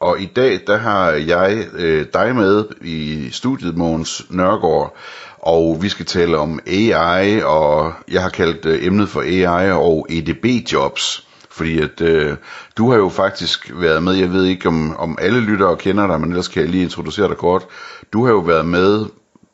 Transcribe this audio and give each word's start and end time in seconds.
Og 0.00 0.20
i 0.20 0.26
dag, 0.36 0.60
der 0.66 0.76
har 0.76 1.10
jeg 1.10 1.66
øh, 1.74 2.06
dig 2.12 2.36
med 2.36 2.64
i 2.80 3.28
studiet, 3.32 3.76
Mogens 3.76 4.26
Nørgaard. 4.30 4.96
Og 5.38 5.78
vi 5.82 5.88
skal 5.88 6.06
tale 6.06 6.38
om 6.38 6.60
AI, 6.66 7.42
og 7.42 7.92
jeg 8.10 8.22
har 8.22 8.28
kaldt 8.28 8.66
øh, 8.66 8.86
emnet 8.86 9.08
for 9.08 9.20
AI 9.20 9.70
og 9.70 10.06
EDB-jobs. 10.10 11.26
Fordi 11.50 11.80
at 11.80 12.00
øh, 12.00 12.36
du 12.78 12.90
har 12.90 12.96
jo 12.96 13.08
faktisk 13.08 13.70
været 13.74 14.02
med, 14.02 14.12
jeg 14.12 14.32
ved 14.32 14.44
ikke 14.44 14.68
om, 14.68 14.96
om 14.96 15.18
alle 15.20 15.40
lyttere 15.40 15.76
kender 15.76 16.06
dig, 16.06 16.20
men 16.20 16.30
ellers 16.30 16.48
kan 16.48 16.62
jeg 16.62 16.70
lige 16.70 16.82
introducere 16.82 17.28
dig 17.28 17.36
kort. 17.36 17.66
Du 18.12 18.24
har 18.24 18.32
jo 18.32 18.38
været 18.38 18.66
med 18.66 19.06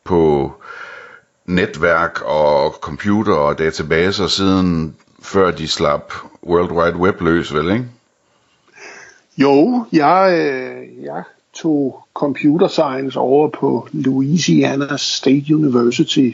på 0.04 0.52
netværk 1.46 2.20
og 2.24 2.70
computer 2.70 3.34
og 3.34 3.58
databaser 3.58 4.26
siden 4.26 4.96
før 5.22 5.50
de 5.50 5.68
slap 5.68 6.12
World 6.46 6.70
Wide 6.72 6.96
Web 6.96 7.20
løs, 7.20 7.54
vel 7.54 7.70
ikke? 7.70 7.86
Jo, 9.36 9.84
jeg, 9.92 10.34
øh, 10.38 11.04
jeg 11.04 11.22
tog 11.54 12.04
computer 12.14 12.68
science 12.68 13.18
over 13.18 13.48
på 13.48 13.88
Louisiana 13.92 14.96
State 14.96 15.54
University 15.54 16.30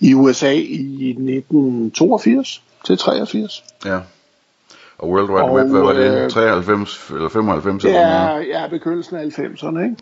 i 0.00 0.14
USA 0.14 0.52
i 0.52 1.10
1982 1.10 2.62
til 2.84 2.98
83. 2.98 3.64
Ja. 3.84 3.98
Og 4.98 5.10
World 5.10 5.30
Wide 5.30 5.42
og, 5.42 5.54
Web, 5.54 5.66
hvad 5.66 5.80
var 5.80 5.92
det? 5.92 6.32
93 6.32 7.10
øh, 7.10 7.16
eller 7.16 7.28
95? 7.28 7.84
Ja, 7.84 7.88
eller 7.90 8.36
ja, 8.38 8.68
begyndelsen 8.68 9.16
af 9.16 9.24
90'erne, 9.24 9.80
ikke? 9.80 9.96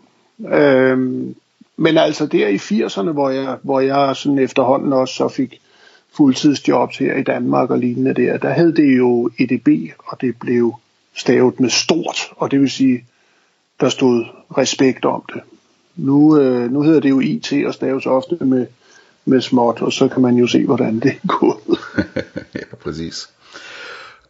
Øhm, 0.57 1.35
men 1.77 1.97
altså 1.97 2.25
der 2.25 2.47
i 2.47 2.55
80'erne, 2.55 3.11
hvor 3.11 3.29
jeg, 3.29 3.57
hvor 3.61 3.79
jeg 3.79 4.15
sådan 4.15 4.39
efterhånden 4.39 4.93
også 4.93 5.13
så 5.13 5.27
fik 5.27 5.61
fuldtidsjobs 6.17 6.97
her 6.97 7.15
i 7.15 7.23
Danmark 7.23 7.69
og 7.69 7.77
lignende 7.77 8.13
der, 8.13 8.37
der 8.37 8.49
havde 8.49 8.75
det 8.75 8.97
jo 8.97 9.29
EDB, 9.39 9.91
og 10.07 10.21
det 10.21 10.35
blev 10.39 10.75
stavet 11.15 11.59
med 11.59 11.69
stort, 11.69 12.17
og 12.37 12.51
det 12.51 12.59
vil 12.59 12.71
sige, 12.71 13.05
der 13.79 13.89
stod 13.89 14.25
respekt 14.57 15.05
om 15.05 15.23
det. 15.33 15.41
Nu, 15.95 16.37
øh, 16.39 16.71
nu 16.71 16.81
hedder 16.81 16.99
det 16.99 17.09
jo 17.09 17.19
IT 17.19 17.53
og 17.65 17.73
staves 17.73 18.05
ofte 18.05 18.45
med, 18.45 18.67
med 19.25 19.41
småt, 19.41 19.81
og 19.81 19.93
så 19.93 20.07
kan 20.07 20.21
man 20.21 20.35
jo 20.35 20.47
se, 20.47 20.65
hvordan 20.65 20.99
det 20.99 21.11
er 21.11 21.27
gået. 21.27 21.79
ja, 22.55 22.75
præcis. 22.83 23.29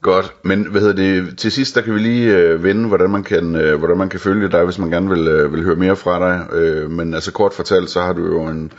Godt, 0.02 0.34
men 0.44 0.68
hvad 0.72 0.82
hedder 0.82 0.96
det, 0.96 1.38
til 1.38 1.52
sidst 1.52 1.76
der 1.76 1.82
kan 1.82 1.94
vi 1.94 2.00
lige 2.00 2.38
øh, 2.38 2.64
vende, 2.64 2.88
hvordan 2.88 3.10
man 3.10 3.24
kan, 3.24 3.56
øh, 3.56 3.80
hvordan 3.80 3.98
man 3.98 4.10
kan 4.10 4.20
følge 4.20 4.50
dig, 4.50 4.66
hvis 4.66 4.80
man 4.80 4.90
gerne 4.90 5.10
vil, 5.10 5.28
øh, 5.28 5.54
vil 5.54 5.64
høre 5.64 5.76
mere 5.76 5.96
fra 5.96 6.20
dig. 6.20 6.56
Øh, 6.56 6.92
men 6.92 7.14
altså 7.14 7.32
kort 7.32 7.54
fortalt, 7.54 7.90
så 7.90 8.02
har 8.02 8.14
du 8.14 8.26
jo 8.26 8.48
en, 8.48 8.72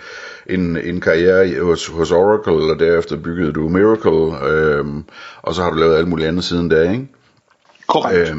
en, 0.47 0.77
en 0.77 1.01
karriere 1.01 1.65
hos, 1.65 1.87
hos 1.87 2.11
Oracle, 2.13 2.73
og 2.73 2.79
derefter 2.79 3.17
byggede 3.17 3.53
du 3.53 3.69
Miracle, 3.69 4.49
øh, 4.49 4.85
og 5.43 5.55
så 5.55 5.63
har 5.63 5.71
du 5.71 5.77
lavet 5.77 5.97
alt 5.97 6.09
muligt 6.09 6.29
andet 6.29 6.45
siden 6.45 6.69
da, 6.69 6.91
ikke? 6.91 7.09
Korrekt. 7.87 8.31
Øh, 8.31 8.37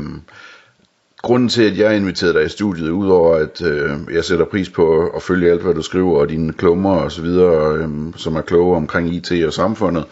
grunden 1.22 1.49
til, 1.49 1.63
at 1.63 1.77
jeg 1.77 1.95
inviterede 1.95 2.33
dig 2.33 2.45
i 2.45 2.49
studiet, 2.49 2.89
udover 2.89 3.36
at 3.36 3.61
øh, 3.61 3.91
jeg 4.11 4.23
sætter 4.23 4.45
pris 4.45 4.69
på 4.69 5.08
at 5.08 5.22
følge 5.22 5.52
alt, 5.52 5.61
hvad 5.61 5.73
du 5.73 5.81
skriver, 5.81 6.19
og 6.19 6.30
dine 6.30 6.53
klummer 6.53 6.95
og 6.95 7.11
så 7.11 7.22
videre, 7.22 7.77
øh, 7.77 7.89
som 8.16 8.35
er 8.35 8.41
kloge 8.41 8.75
omkring 8.75 9.16
IT 9.16 9.45
og 9.45 9.53
samfundet, 9.53 10.05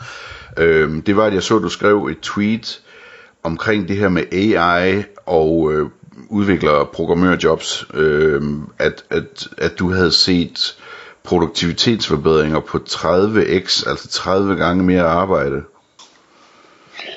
øh, 0.57 1.05
det 1.05 1.15
var, 1.15 1.25
at 1.25 1.33
jeg 1.33 1.43
så, 1.43 1.55
at 1.55 1.63
du 1.63 1.69
skrev 1.69 2.05
et 2.05 2.19
tweet 2.19 2.81
omkring 3.43 3.87
det 3.87 3.97
her 3.97 4.09
med 4.09 4.23
AI 4.33 5.03
og 5.25 5.73
øh, 5.73 5.89
udvikler 6.29 6.89
programmørjobs, 6.93 7.85
øh, 7.93 8.41
at, 8.79 9.03
at, 9.09 9.47
at 9.57 9.79
du 9.79 9.91
havde 9.91 10.11
set 10.11 10.77
produktivitetsforbedringer 11.23 12.59
på 12.59 12.79
30x, 12.89 13.89
altså 13.89 14.07
30 14.11 14.55
gange 14.55 14.83
mere 14.83 15.03
arbejde. 15.03 15.63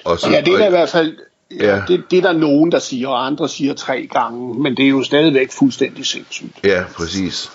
Og 0.05 0.19
så, 0.19 0.31
ja, 0.31 0.41
det 0.41 0.55
er 0.55 0.59
da 0.59 0.67
i 0.67 0.71
hvert 0.71 0.89
fald, 0.89 1.17
ja, 1.61 1.83
det, 1.89 2.05
det 2.11 2.19
er 2.19 2.23
der 2.23 2.33
nogen, 2.33 2.73
der 2.73 2.79
siger, 2.79 3.09
og 3.09 3.27
andre 3.27 3.49
siger 3.49 3.75
tre 3.75 4.09
gange, 4.13 4.63
men 4.63 4.77
det 4.77 4.85
er 4.85 4.89
jo 4.89 5.03
stadigvæk 5.03 5.53
fuldstændig 5.53 6.07
sindssygt. 6.07 6.61
Ja, 6.65 6.85
præcis. 6.97 7.51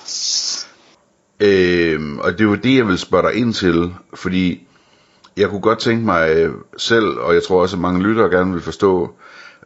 Øh, 1.39 2.17
og 2.19 2.39
det 2.39 2.47
var 2.47 2.55
det, 2.55 2.77
jeg 2.77 2.87
vil 2.87 2.97
spørge 2.97 3.31
dig 3.31 3.39
ind 3.39 3.53
til, 3.53 3.93
fordi 4.13 4.67
jeg 5.37 5.49
kunne 5.49 5.61
godt 5.61 5.79
tænke 5.79 6.05
mig 6.05 6.49
selv, 6.77 7.05
og 7.05 7.33
jeg 7.33 7.43
tror 7.43 7.61
også, 7.61 7.75
at 7.75 7.81
mange 7.81 8.03
lyttere 8.03 8.29
gerne 8.29 8.53
vil 8.53 8.61
forstå, 8.61 9.09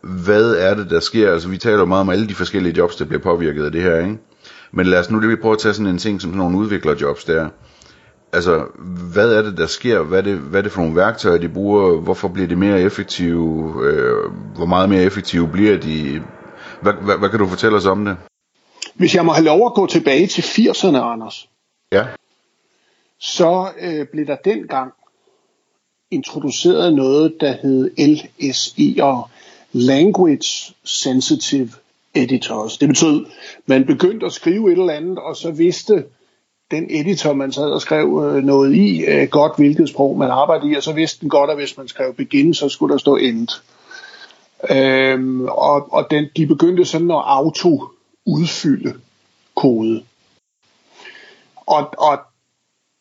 hvad 0.03 0.55
er 0.55 0.73
det, 0.73 0.89
der 0.89 0.99
sker? 0.99 1.33
Altså, 1.33 1.49
vi 1.49 1.57
taler 1.57 1.79
jo 1.79 1.85
meget 1.85 2.01
om 2.01 2.09
alle 2.09 2.27
de 2.27 2.35
forskellige 2.35 2.77
jobs, 2.77 2.95
der 2.95 3.05
bliver 3.05 3.22
påvirket 3.22 3.66
af 3.66 3.72
det 3.72 3.81
her, 3.81 3.99
ikke? 3.99 4.17
Men 4.72 4.85
lad 4.85 4.99
os 4.99 5.11
nu 5.11 5.19
lige 5.19 5.38
prøve 5.38 5.53
at 5.53 5.59
tage 5.59 5.73
sådan 5.73 5.91
en 5.91 5.97
ting 5.97 6.22
som 6.22 6.29
sådan 6.29 6.38
nogle 6.38 6.57
udviklerjobs 6.57 7.23
der. 7.23 7.49
Altså, 8.33 8.66
hvad 9.13 9.33
er 9.33 9.41
det, 9.41 9.57
der 9.57 9.67
sker? 9.67 10.01
Hvad 10.01 10.17
er 10.17 10.23
det, 10.23 10.38
hvad 10.38 10.59
er 10.59 10.63
det 10.63 10.71
for 10.71 10.81
nogle 10.81 10.95
værktøjer, 10.95 11.38
de 11.38 11.49
bruger? 11.49 12.01
Hvorfor 12.01 12.27
bliver 12.27 12.47
de 12.47 12.55
mere 12.55 12.81
effektive? 12.81 13.73
Øh, 13.85 14.31
hvor 14.55 14.66
meget 14.66 14.89
mere 14.89 15.03
effektive 15.03 15.47
bliver 15.47 15.77
de? 15.77 16.23
Hvad, 16.81 16.93
hvad, 16.93 17.17
hvad 17.17 17.29
kan 17.29 17.39
du 17.39 17.47
fortælle 17.47 17.77
os 17.77 17.85
om 17.85 18.05
det? 18.05 18.17
Hvis 18.93 19.16
jeg 19.16 19.25
må 19.25 19.31
have 19.31 19.45
lov 19.45 19.66
at 19.66 19.73
gå 19.73 19.88
tilbage 19.88 20.27
til 20.27 20.41
80'erne, 20.41 20.97
Anders. 20.97 21.49
Ja. 21.91 22.05
Så 23.19 23.67
øh, 23.81 24.07
blev 24.07 24.25
der 24.25 24.35
dengang 24.35 24.93
introduceret 26.11 26.93
noget, 26.93 27.35
der 27.41 27.51
hed 27.61 27.91
LSE 27.97 29.03
og 29.03 29.29
Language 29.72 30.73
Sensitive 30.83 31.69
Editors. 32.13 32.77
Det 32.77 32.88
betød, 32.88 33.25
man 33.66 33.85
begyndte 33.85 34.25
at 34.25 34.33
skrive 34.33 34.72
et 34.72 34.79
eller 34.79 34.93
andet, 34.93 35.17
og 35.17 35.35
så 35.35 35.51
vidste 35.51 36.05
den 36.73 36.88
editor, 36.89 37.34
man 37.34 37.51
sad 37.51 37.72
og 37.72 37.81
skrev 37.81 38.23
øh, 38.25 38.44
noget 38.44 38.75
i, 38.75 39.06
øh, 39.06 39.28
godt 39.28 39.56
hvilket 39.57 39.89
sprog 39.89 40.17
man 40.17 40.29
arbejdede 40.29 40.72
i, 40.72 40.75
og 40.75 40.84
så 40.84 40.94
vidste 40.94 41.22
den 41.22 41.29
godt, 41.29 41.50
at 41.50 41.56
hvis 41.56 41.78
man 41.78 41.88
skrev 41.88 42.13
begin, 42.13 42.53
så 42.53 42.69
skulle 42.69 42.91
der 42.94 42.97
stå 42.97 43.16
end. 43.16 43.47
Øhm, 44.69 45.45
og 45.45 45.94
og 45.94 46.07
den, 46.11 46.25
de 46.38 46.47
begyndte 46.47 46.85
sådan 46.85 47.11
at 47.11 47.22
auto-udfylde 47.25 48.94
kode. 49.56 50.03
Og, 51.56 51.89
og 51.97 52.19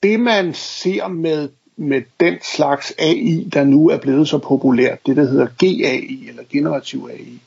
det 0.02 0.20
man 0.20 0.54
ser 0.54 1.08
med 1.08 1.48
med 1.76 2.02
den 2.20 2.38
slags 2.42 2.94
AI, 2.98 3.48
der 3.52 3.64
nu 3.64 3.88
er 3.88 3.98
blevet 3.98 4.28
så 4.28 4.38
populært, 4.38 5.06
det 5.06 5.16
der 5.16 5.24
hedder 5.24 5.46
GAI 5.58 6.28
eller 6.28 6.42
generativ 6.50 7.08
AI, 7.12 7.40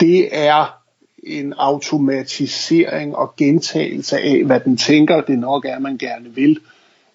det 0.00 0.28
er 0.32 0.81
en 1.22 1.52
automatisering 1.56 3.16
og 3.16 3.36
gentagelse 3.36 4.18
af, 4.18 4.44
hvad 4.44 4.60
den 4.60 4.76
tænker, 4.76 5.20
det 5.20 5.38
nok 5.38 5.64
er, 5.64 5.78
man 5.78 5.98
gerne 5.98 6.34
vil, 6.34 6.60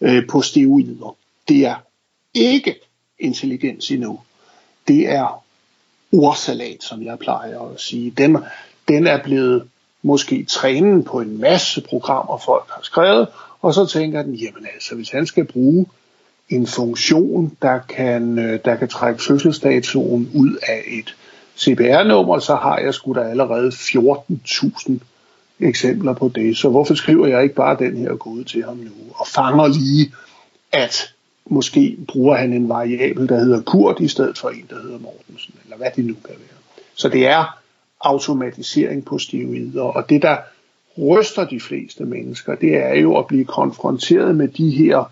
øh, 0.01 0.27
på 0.27 0.41
steroider. 0.41 1.15
Det 1.47 1.65
er 1.65 1.75
ikke 2.33 2.75
intelligens 3.19 3.91
endnu. 3.91 4.19
Det 4.87 5.09
er 5.09 5.43
ordsalat, 6.11 6.83
som 6.83 7.03
jeg 7.03 7.19
plejer 7.19 7.61
at 7.61 7.81
sige. 7.81 8.11
Den, 8.11 8.37
den 8.87 9.07
er 9.07 9.23
blevet 9.23 9.69
måske 10.01 10.45
trænet 10.49 11.05
på 11.05 11.19
en 11.19 11.41
masse 11.41 11.81
programmer, 11.81 12.37
folk 12.37 12.65
har 12.69 12.81
skrevet, 12.83 13.27
og 13.61 13.73
så 13.73 13.85
tænker 13.85 14.21
den, 14.21 14.35
jamen 14.35 14.67
altså, 14.73 14.95
hvis 14.95 15.09
han 15.09 15.25
skal 15.25 15.45
bruge 15.45 15.85
en 16.49 16.67
funktion, 16.67 17.57
der 17.61 17.79
kan, 17.79 18.39
øh, 18.39 18.59
der 18.65 18.75
kan 18.75 18.87
trække 18.87 19.23
fødselsdatoen 19.23 20.31
ud 20.35 20.57
af 20.67 20.83
et 20.87 21.15
CPR-nummer, 21.57 22.39
så 22.39 22.55
har 22.55 22.77
jeg 22.77 22.93
sgu 22.93 23.13
da 23.13 23.19
allerede 23.19 23.67
14.000 23.67 24.91
eksempler 25.59 26.13
på 26.13 26.31
det. 26.35 26.57
Så 26.57 26.69
hvorfor 26.69 26.95
skriver 26.95 27.27
jeg 27.27 27.43
ikke 27.43 27.55
bare 27.55 27.77
den 27.79 27.97
her 27.97 28.15
kode 28.15 28.43
til 28.43 28.63
ham 28.63 28.77
nu? 28.77 28.91
Og 29.15 29.27
fanger 29.27 29.67
lige, 29.67 30.13
at 30.71 31.13
måske 31.45 31.97
bruger 32.07 32.35
han 32.35 32.53
en 32.53 32.69
variabel, 32.69 33.29
der 33.29 33.39
hedder 33.39 33.61
Kurt, 33.61 33.99
i 33.99 34.07
stedet 34.07 34.37
for 34.37 34.49
en, 34.49 34.65
der 34.69 34.81
hedder 34.81 34.99
Mortensen, 34.99 35.53
eller 35.63 35.77
hvad 35.77 35.87
det 35.95 36.05
nu 36.05 36.13
kan 36.13 36.35
være. 36.37 36.57
Så 36.95 37.09
det 37.09 37.27
er 37.27 37.57
automatisering 38.01 39.05
på 39.05 39.17
steroider, 39.17 39.81
og 39.81 40.09
det, 40.09 40.21
der 40.21 40.37
ryster 40.97 41.45
de 41.45 41.59
fleste 41.59 42.05
mennesker, 42.05 42.55
det 42.55 42.77
er 42.77 42.95
jo 42.95 43.17
at 43.17 43.27
blive 43.27 43.45
konfronteret 43.45 44.35
med 44.35 44.47
de 44.47 44.69
her 44.69 45.11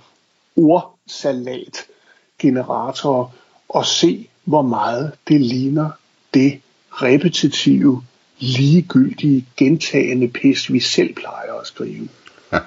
ordsalatgeneratorer 0.56 3.32
og 3.70 3.86
se, 3.86 4.30
hvor 4.44 4.62
meget 4.62 5.12
det 5.28 5.42
ligner 5.42 5.90
det 6.36 6.62
repetitive, 6.92 8.04
ligegyldige, 8.40 9.46
gentagende 9.58 10.28
pis, 10.28 10.74
vi 10.74 10.80
selv 10.80 11.14
plejer 11.14 11.54
at 11.54 11.68
skrive. 11.68 12.08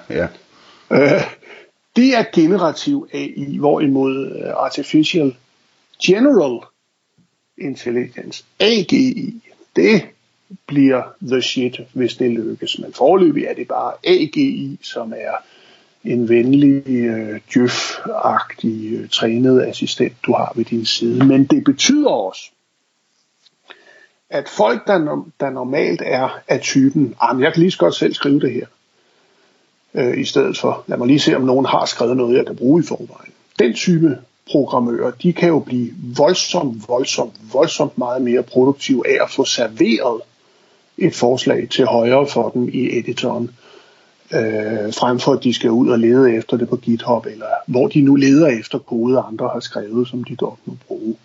ja. 0.09 0.27
Øh, 0.91 1.21
det 1.95 2.15
er 2.15 2.23
generativ 2.33 3.09
AI, 3.13 3.57
hvorimod 3.57 4.31
øh, 4.31 4.53
Artificial 4.55 5.35
General 6.05 6.59
Intelligence, 7.57 8.43
AGI, 8.59 9.43
det 9.75 10.01
bliver 10.67 11.01
the 11.21 11.41
shit, 11.41 11.79
hvis 11.93 12.15
det 12.15 12.31
lykkes. 12.31 12.79
Men 12.79 12.93
forløbig 12.93 13.43
er 13.43 13.53
det 13.53 13.67
bare 13.67 13.93
AGI, 14.03 14.79
som 14.81 15.13
er 15.13 15.35
en 16.03 16.29
venlig, 16.29 16.83
øh, 16.87 17.39
djøf-agtig, 17.53 18.93
øh, 18.93 19.09
trænet 19.09 19.61
assistent, 19.61 20.13
du 20.25 20.33
har 20.33 20.53
ved 20.55 20.65
din 20.65 20.85
side. 20.85 21.25
Men 21.25 21.45
det 21.45 21.63
betyder 21.63 22.09
også, 22.09 22.51
at 24.29 24.49
folk, 24.49 24.87
der, 24.87 25.25
der 25.39 25.49
normalt 25.49 26.01
er 26.05 26.39
af 26.47 26.59
typen, 26.59 27.15
ah, 27.21 27.41
jeg 27.41 27.53
kan 27.53 27.61
lige 27.61 27.71
så 27.71 27.77
godt 27.77 27.95
selv 27.95 28.13
skrive 28.13 28.39
det 28.39 28.53
her, 28.53 28.65
øh, 29.93 30.19
i 30.19 30.25
stedet 30.25 30.57
for, 30.57 30.83
lad 30.87 30.97
mig 30.97 31.07
lige 31.07 31.19
se, 31.19 31.35
om 31.35 31.41
nogen 31.41 31.65
har 31.65 31.85
skrevet 31.85 32.17
noget, 32.17 32.37
jeg 32.37 32.45
kan 32.45 32.55
bruge 32.55 32.83
i 32.83 32.85
forvejen. 32.85 33.31
Den 33.59 33.73
type 33.73 34.17
programmører, 34.51 35.11
de 35.11 35.33
kan 35.33 35.49
jo 35.49 35.59
blive 35.59 35.91
voldsomt, 36.17 36.87
voldsomt, 36.87 37.33
voldsomt 37.53 37.97
meget 37.97 38.21
mere 38.21 38.43
produktive 38.43 39.03
af 39.07 39.23
at 39.23 39.29
få 39.29 39.45
serveret 39.45 40.21
et 40.97 41.15
forslag 41.15 41.67
til 41.69 41.85
højre 41.85 42.27
for 42.27 42.49
dem 42.49 42.69
i 42.73 42.97
editoren, 42.97 43.49
øh, 44.33 44.93
frem 44.93 45.19
for 45.19 45.33
at 45.33 45.43
de 45.43 45.53
skal 45.53 45.71
ud 45.71 45.89
og 45.89 45.99
lede 45.99 46.35
efter 46.35 46.57
det 46.57 46.69
på 46.69 46.75
GitHub, 46.75 47.25
eller 47.25 47.45
hvor 47.67 47.87
de 47.87 48.01
nu 48.01 48.15
leder 48.15 48.47
efter 48.47 48.77
kode, 48.77 49.19
andre 49.19 49.49
har 49.53 49.59
skrevet, 49.59 50.07
som 50.07 50.23
de 50.23 50.35
godt 50.35 50.59
må 50.65 50.73
bruge. 50.87 51.15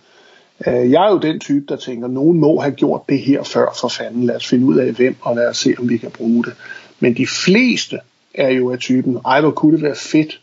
Øh, 0.66 0.90
jeg 0.90 1.06
er 1.06 1.10
jo 1.10 1.18
den 1.18 1.40
type, 1.40 1.64
der 1.68 1.76
tænker, 1.76 2.08
nogen 2.08 2.40
må 2.40 2.60
have 2.60 2.74
gjort 2.74 3.02
det 3.08 3.18
her 3.18 3.42
før 3.42 3.66
for 3.80 3.88
fanden. 3.88 4.24
Lad 4.24 4.36
os 4.36 4.46
finde 4.46 4.66
ud 4.66 4.76
af 4.76 4.92
hvem, 4.92 5.16
og 5.20 5.36
lad 5.36 5.48
os 5.48 5.56
se, 5.56 5.74
om 5.78 5.88
vi 5.88 5.96
kan 5.96 6.10
bruge 6.10 6.44
det. 6.44 6.54
Men 7.00 7.16
de 7.16 7.26
fleste 7.44 7.98
er 8.34 8.48
jo 8.48 8.72
af 8.72 8.78
typen, 8.78 9.18
ej 9.26 9.40
hvor 9.40 9.50
kunne 9.50 9.72
det 9.72 9.82
være 9.82 9.96
fedt 9.96 10.40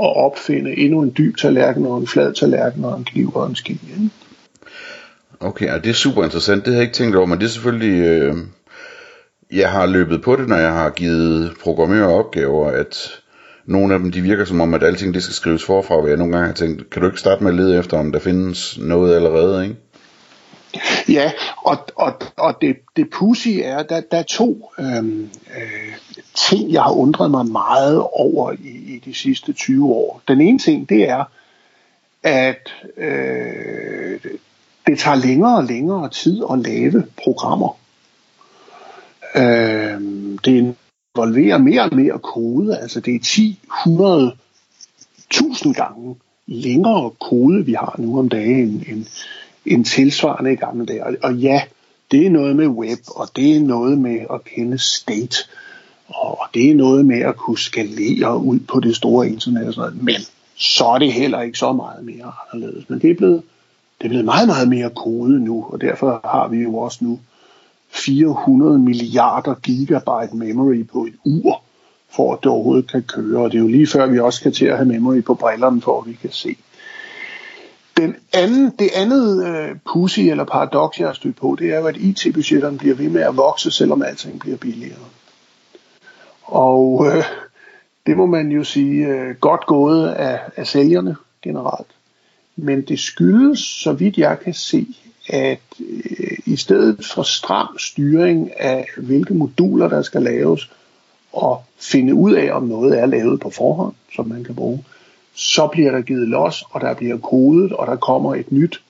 at 0.00 0.16
opfinde 0.16 0.78
endnu 0.78 1.02
en 1.02 1.14
dyb 1.18 1.36
tallerken 1.36 1.86
og 1.86 1.98
en 1.98 2.06
flad 2.06 2.34
tallerken 2.34 2.84
og 2.84 2.98
en 2.98 3.04
kniv 3.04 3.32
og 3.34 3.48
en 3.48 3.56
ski. 3.56 3.72
Ikke? 3.72 4.10
Okay, 5.40 5.66
ja, 5.66 5.78
det 5.78 5.90
er 5.90 5.94
super 5.94 6.24
interessant. 6.24 6.64
Det 6.64 6.72
har 6.72 6.80
jeg 6.80 6.88
ikke 6.88 6.94
tænkt 6.94 7.16
over, 7.16 7.26
men 7.26 7.38
det 7.38 7.44
er 7.44 7.50
selvfølgelig... 7.50 8.04
Øh, 8.04 8.36
jeg 9.52 9.70
har 9.70 9.86
løbet 9.86 10.22
på 10.22 10.36
det, 10.36 10.48
når 10.48 10.56
jeg 10.56 10.72
har 10.72 10.90
givet 10.90 11.54
programmører 11.62 12.08
opgaver, 12.08 12.70
at 12.70 13.20
nogle 13.68 13.94
af 13.94 14.00
dem, 14.00 14.12
de 14.12 14.20
virker 14.20 14.44
som 14.44 14.60
om, 14.60 14.74
at 14.74 14.82
alting 14.82 15.14
det 15.14 15.22
skal 15.22 15.34
skrives 15.34 15.64
forfra, 15.64 16.00
hvor 16.00 16.08
jeg 16.08 16.16
nogle 16.16 16.32
gange 16.32 16.46
har 16.46 16.54
tænkt, 16.54 16.90
kan 16.90 17.02
du 17.02 17.08
ikke 17.08 17.20
starte 17.20 17.42
med 17.42 17.50
at 17.50 17.56
lede 17.56 17.78
efter, 17.78 17.98
om 17.98 18.12
der 18.12 18.18
findes 18.18 18.78
noget 18.78 19.16
allerede, 19.16 19.64
ikke? 19.64 19.76
Ja, 21.08 21.32
og, 21.56 21.78
og, 21.96 22.12
og 22.36 22.56
det, 22.60 22.76
det 22.96 23.10
pussy 23.10 23.48
er, 23.62 23.82
der, 23.82 24.00
der 24.10 24.18
er 24.18 24.22
to 24.22 24.72
øhm, 24.78 25.30
øh, 25.56 25.94
ting, 26.34 26.72
jeg 26.72 26.82
har 26.82 26.90
undret 26.92 27.30
mig 27.30 27.46
meget 27.46 28.00
over 28.12 28.52
i, 28.52 28.94
i 28.94 29.02
de 29.04 29.14
sidste 29.14 29.52
20 29.52 29.86
år. 29.86 30.22
Den 30.28 30.40
ene 30.40 30.58
ting, 30.58 30.88
det 30.88 31.08
er, 31.08 31.24
at 32.22 32.74
øh, 32.96 34.20
det 34.86 34.98
tager 34.98 35.16
længere 35.16 35.56
og 35.56 35.64
længere 35.64 36.08
tid 36.08 36.42
at 36.52 36.58
lave 36.58 37.04
programmer. 37.22 37.78
Øh, 39.34 40.00
det 40.44 40.58
er 40.58 40.72
involverer 41.18 41.58
mere 41.58 41.82
og 41.82 41.96
mere 41.96 42.18
kode, 42.18 42.78
altså 42.78 43.00
det 43.00 43.14
er 43.14 43.18
10, 43.18 43.58
100, 43.86 44.36
1000 45.30 45.74
gange 45.74 46.16
længere 46.46 47.10
kode, 47.20 47.66
vi 47.66 47.72
har 47.72 47.94
nu 47.98 48.18
om 48.18 48.28
dagen, 48.28 48.58
end, 48.58 48.82
end, 48.86 49.06
end 49.66 49.84
tilsvarende 49.84 50.52
i 50.52 50.56
gamle 50.56 50.86
dage. 50.86 51.06
Og, 51.06 51.14
og 51.22 51.34
ja, 51.34 51.62
det 52.10 52.26
er 52.26 52.30
noget 52.30 52.56
med 52.56 52.66
web, 52.66 52.98
og 53.08 53.28
det 53.36 53.56
er 53.56 53.60
noget 53.60 53.98
med 53.98 54.20
at 54.32 54.44
kende 54.44 54.78
state, 54.78 55.36
og 56.08 56.38
det 56.54 56.70
er 56.70 56.74
noget 56.74 57.06
med 57.06 57.20
at 57.20 57.36
kunne 57.36 57.58
skalere 57.58 58.38
ud 58.38 58.58
på 58.58 58.80
det 58.80 58.96
store 58.96 59.28
internet 59.28 59.66
og 59.66 59.74
sådan 59.74 59.90
noget. 59.90 60.04
Men 60.04 60.20
så 60.56 60.84
er 60.84 60.98
det 60.98 61.12
heller 61.12 61.40
ikke 61.40 61.58
så 61.58 61.72
meget 61.72 62.04
mere 62.04 62.32
anderledes. 62.52 62.90
Men 62.90 62.98
det 62.98 63.10
er 63.10 63.14
blevet, 63.14 63.42
det 63.98 64.04
er 64.04 64.08
blevet 64.08 64.24
meget, 64.24 64.48
meget 64.48 64.68
mere 64.68 64.90
kode 64.90 65.44
nu, 65.44 65.66
og 65.70 65.80
derfor 65.80 66.20
har 66.24 66.48
vi 66.48 66.58
jo 66.58 66.76
også 66.76 66.98
nu 67.00 67.18
400 67.90 68.78
milliarder 68.78 69.54
gigabyte 69.54 70.36
memory 70.36 70.86
på 70.86 71.04
et 71.04 71.14
ur, 71.24 71.62
for 72.10 72.32
at 72.34 72.38
det 72.42 72.50
overhovedet 72.52 72.90
kan 72.90 73.02
køre. 73.02 73.40
Og 73.40 73.52
det 73.52 73.58
er 73.58 73.62
jo 73.62 73.68
lige 73.68 73.86
før, 73.86 74.06
vi 74.06 74.18
også 74.18 74.36
skal 74.36 74.52
til 74.52 74.66
at 74.66 74.76
have 74.76 74.88
memory 74.88 75.22
på 75.22 75.34
brillerne, 75.34 75.80
for 75.80 76.00
at 76.00 76.06
vi 76.06 76.12
kan 76.12 76.32
se. 76.32 76.56
Den 77.96 78.16
anden, 78.32 78.72
det 78.78 78.90
andet 78.94 79.46
øh, 79.46 79.76
pussy 79.92 80.20
eller 80.20 80.44
paradoks, 80.44 81.00
jeg 81.00 81.08
har 81.08 81.14
stødt 81.14 81.36
på, 81.36 81.56
det 81.58 81.74
er 81.74 81.78
jo, 81.78 81.86
at 81.86 81.96
IT-budgetterne 81.96 82.78
bliver 82.78 82.94
ved 82.94 83.08
med 83.08 83.22
at 83.22 83.36
vokse, 83.36 83.70
selvom 83.70 84.02
alting 84.02 84.40
bliver 84.40 84.56
billigere. 84.56 84.98
Og 86.42 87.06
øh, 87.06 87.24
det 88.06 88.16
må 88.16 88.26
man 88.26 88.52
jo 88.52 88.64
sige 88.64 89.06
øh, 89.06 89.34
godt 89.40 89.66
gået 89.66 90.08
af, 90.08 90.40
af 90.56 90.66
sælgerne 90.66 91.16
generelt. 91.42 91.88
Men 92.56 92.82
det 92.82 93.00
skyldes, 93.00 93.58
så 93.58 93.92
vidt 93.92 94.18
jeg 94.18 94.38
kan 94.40 94.54
se, 94.54 94.86
at 95.28 95.60
øh, 95.80 96.27
i 96.48 96.56
stedet 96.56 97.04
for 97.14 97.22
stram 97.22 97.78
styring 97.78 98.60
af, 98.60 98.86
hvilke 98.96 99.34
moduler 99.34 99.88
der 99.88 100.02
skal 100.02 100.22
laves, 100.22 100.70
og 101.32 101.62
finde 101.78 102.14
ud 102.14 102.32
af, 102.32 102.52
om 102.52 102.62
noget 102.62 102.98
er 102.98 103.06
lavet 103.06 103.40
på 103.40 103.50
forhånd, 103.50 103.94
som 104.16 104.28
man 104.28 104.44
kan 104.44 104.54
bruge, 104.54 104.84
så 105.34 105.66
bliver 105.66 105.90
der 105.90 106.00
givet 106.00 106.28
los, 106.28 106.64
og 106.70 106.80
der 106.80 106.94
bliver 106.94 107.18
kodet, 107.18 107.72
og 107.72 107.86
der 107.86 107.96
kommer 107.96 108.34
et 108.34 108.52
nyt 108.52 108.80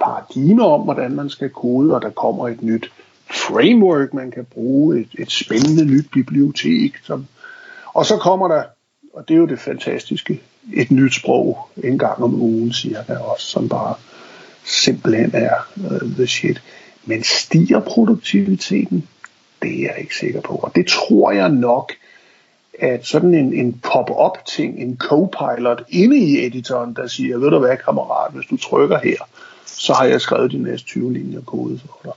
paradigme 0.00 0.64
om, 0.64 0.80
hvordan 0.80 1.12
man 1.12 1.30
skal 1.30 1.50
kode, 1.50 1.94
og 1.94 2.02
der 2.02 2.10
kommer 2.10 2.48
et 2.48 2.62
nyt 2.62 2.92
framework, 3.30 4.14
man 4.14 4.30
kan 4.30 4.44
bruge, 4.44 5.00
et, 5.00 5.08
et 5.18 5.32
spændende 5.32 5.84
nyt 5.84 6.06
bibliotek. 6.12 6.96
Som, 7.04 7.26
og 7.94 8.06
så 8.06 8.16
kommer 8.16 8.48
der, 8.48 8.62
og 9.14 9.28
det 9.28 9.34
er 9.34 9.38
jo 9.38 9.46
det 9.46 9.58
fantastiske, 9.58 10.42
et 10.74 10.90
nyt 10.90 11.14
sprog 11.14 11.68
en 11.84 11.98
gang 11.98 12.22
om 12.22 12.34
ugen 12.34 12.72
cirka 12.72 13.14
også, 13.14 13.46
som 13.46 13.68
bare 13.68 13.94
simpelthen 14.64 15.30
er 15.34 15.68
uh, 15.76 16.10
the 16.14 16.26
shit. 16.26 16.62
Men 17.08 17.22
stiger 17.24 17.80
produktiviteten? 17.80 19.08
Det 19.62 19.70
er 19.70 19.82
jeg 19.82 19.94
ikke 19.98 20.16
sikker 20.16 20.40
på. 20.40 20.54
Og 20.54 20.72
det 20.74 20.86
tror 20.86 21.32
jeg 21.32 21.48
nok, 21.48 21.92
at 22.78 23.06
sådan 23.06 23.34
en, 23.34 23.52
en 23.52 23.80
pop-up 23.80 24.44
ting, 24.46 24.78
en 24.78 24.96
co-pilot 24.96 25.82
inde 25.88 26.18
i 26.18 26.46
editoren, 26.46 26.94
der 26.94 27.06
siger, 27.06 27.38
ved 27.38 27.50
du 27.50 27.58
hvad 27.58 27.76
kammerat, 27.76 28.32
hvis 28.32 28.46
du 28.46 28.56
trykker 28.56 28.98
her, 28.98 29.16
så 29.66 29.92
har 29.92 30.04
jeg 30.04 30.20
skrevet 30.20 30.52
de 30.52 30.58
næste 30.58 30.86
20 30.86 31.12
linjer 31.12 31.40
kode 31.40 31.78
for 31.78 32.00
dig. 32.04 32.12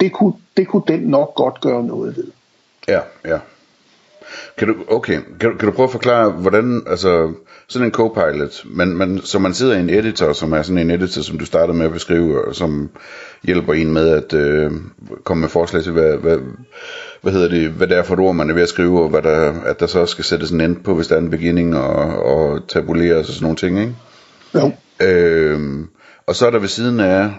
Det 0.00 0.12
kunne, 0.12 0.32
det 0.56 0.68
kunne 0.68 0.82
den 0.88 1.00
nok 1.00 1.34
godt 1.34 1.60
gøre 1.60 1.84
noget 1.84 2.16
ved. 2.16 2.30
Ja, 2.88 3.00
ja. 3.24 3.38
Kan 4.58 4.68
du, 4.68 4.74
okay, 4.88 5.20
kan, 5.40 5.58
kan 5.58 5.68
du 5.68 5.70
prøve 5.70 5.86
at 5.86 5.92
forklare, 5.92 6.30
hvordan, 6.30 6.82
altså, 6.86 7.32
sådan 7.68 7.88
en 7.88 7.92
co-pilot, 7.92 8.64
men, 8.64 8.96
men, 8.96 9.20
så 9.20 9.38
man 9.38 9.54
sidder 9.54 9.76
i 9.76 9.80
en 9.80 9.90
editor, 9.90 10.32
som 10.32 10.52
er 10.52 10.62
sådan 10.62 10.78
en 10.78 10.90
editor, 10.90 11.22
som 11.22 11.38
du 11.38 11.46
starter 11.46 11.74
med 11.74 11.86
at 11.86 11.92
beskrive, 11.92 12.44
og 12.48 12.54
som 12.54 12.90
hjælper 13.42 13.72
en 13.72 13.92
med 13.92 14.08
at 14.08 14.34
øh, 14.34 14.72
komme 15.24 15.40
med 15.40 15.48
forslag 15.48 15.82
til, 15.82 15.92
hvad, 15.92 16.16
hvad, 16.16 16.38
hvad 17.22 17.32
hedder 17.32 17.48
det, 17.48 17.70
hvad 17.70 17.86
det 17.86 17.96
er 17.96 18.02
for 18.02 18.14
et 18.14 18.20
ord, 18.20 18.34
man 18.34 18.50
er 18.50 18.54
ved 18.54 18.62
at 18.62 18.68
skrive, 18.68 19.02
og 19.02 19.08
hvad 19.08 19.22
der, 19.22 19.60
at 19.60 19.80
der 19.80 19.86
så 19.86 20.06
skal 20.06 20.24
sættes 20.24 20.50
en 20.50 20.60
end 20.60 20.76
på, 20.76 20.94
hvis 20.94 21.06
der 21.06 21.14
er 21.14 21.20
en 21.20 21.30
beginning, 21.30 21.76
og, 21.76 22.22
og 22.22 22.68
tabuleres 22.68 23.28
og 23.28 23.34
sådan 23.34 23.44
nogle 23.44 23.56
ting, 23.56 23.80
ikke? 23.80 23.94
Jo. 24.54 24.72
Øh, 25.06 25.84
og 26.26 26.34
så 26.34 26.46
er 26.46 26.50
der 26.50 26.58
ved 26.58 26.68
siden 26.68 27.00
af 27.00 27.30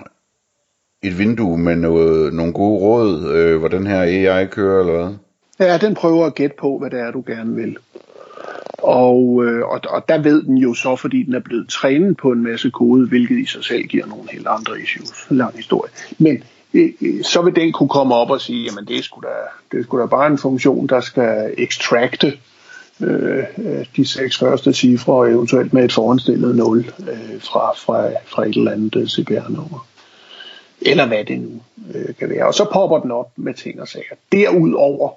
et 1.04 1.20
vindue 1.20 1.58
med 1.58 1.76
noget, 1.76 2.34
nogle 2.34 2.54
gode 2.54 2.80
råd, 2.80 3.32
øh, 3.34 3.60
hvor 3.60 3.68
den 3.68 3.88
her 3.88 4.02
AI 4.02 4.46
kører, 4.46 4.80
eller 4.80 4.98
hvad? 4.98 5.16
Ja, 5.60 5.78
den 5.78 5.94
prøver 5.94 6.26
at 6.26 6.36
gætte 6.36 6.56
på, 6.60 6.78
hvad 6.78 6.90
det 6.90 7.00
er, 7.00 7.12
du 7.12 7.24
gerne 7.28 7.56
vil. 7.56 7.78
Og, 8.78 9.46
øh, 9.46 9.68
og, 9.68 9.82
og 9.90 10.10
der 10.10 10.18
ved 10.18 10.44
den 10.44 10.58
jo 10.58 10.74
så, 10.74 10.96
fordi 10.96 11.24
den 11.24 11.34
er 11.34 11.40
blevet 11.40 11.70
trænet 11.70 12.18
på 12.18 12.32
en 12.32 12.44
masse 12.44 12.70
kode, 12.70 13.08
hvilket 13.08 13.40
i 13.40 13.46
sig 13.46 13.64
selv 13.64 13.84
giver 13.84 14.06
nogle 14.06 14.32
helt 14.32 14.48
andre 14.48 14.82
issues. 14.82 15.28
Lang 15.30 15.56
historie. 15.56 15.92
Men 16.18 16.44
øh, 16.74 16.90
øh 17.02 17.24
så 17.24 17.42
vil 17.42 17.56
den 17.56 17.72
kunne 17.72 17.90
komme 17.90 18.16
op 18.16 18.30
og 18.30 18.42
sige, 18.42 18.64
jamen 18.64 18.86
det 18.86 18.98
er 18.98 19.04
sgu 19.04 19.22
da, 19.22 19.28
det 19.72 19.80
er 19.80 19.84
sgu 19.84 20.00
da 20.00 20.06
bare 20.06 20.28
en 20.28 20.38
funktion, 20.38 20.88
der 20.88 21.02
skal 21.02 21.54
ekstrakte 21.58 22.34
øh, 23.02 23.44
de 23.96 24.06
seks 24.06 24.38
første 24.38 24.74
cifre, 24.74 25.14
og 25.14 25.32
eventuelt 25.32 25.74
med 25.74 25.86
et 25.86 25.94
foranstillet 25.94 26.56
0 26.56 26.78
øh, 27.00 27.42
fra, 27.42 27.74
fra, 27.74 28.10
fra 28.26 28.46
et 28.46 28.56
eller 28.56 28.72
andet 28.72 28.96
øh, 28.96 29.08
CPR-nummer. 29.08 29.88
Eller 30.82 31.08
hvad 31.08 31.26
det 31.26 31.40
nu 31.40 31.62
øh, 31.96 32.16
kan 32.20 32.30
være. 32.30 32.48
Og 32.48 32.54
så 32.54 32.66
popper 32.74 33.00
den 33.00 33.12
op 33.12 33.32
med 33.36 33.54
ting 33.54 33.82
og 33.82 33.88
sager. 33.88 34.16
Derudover 34.32 35.10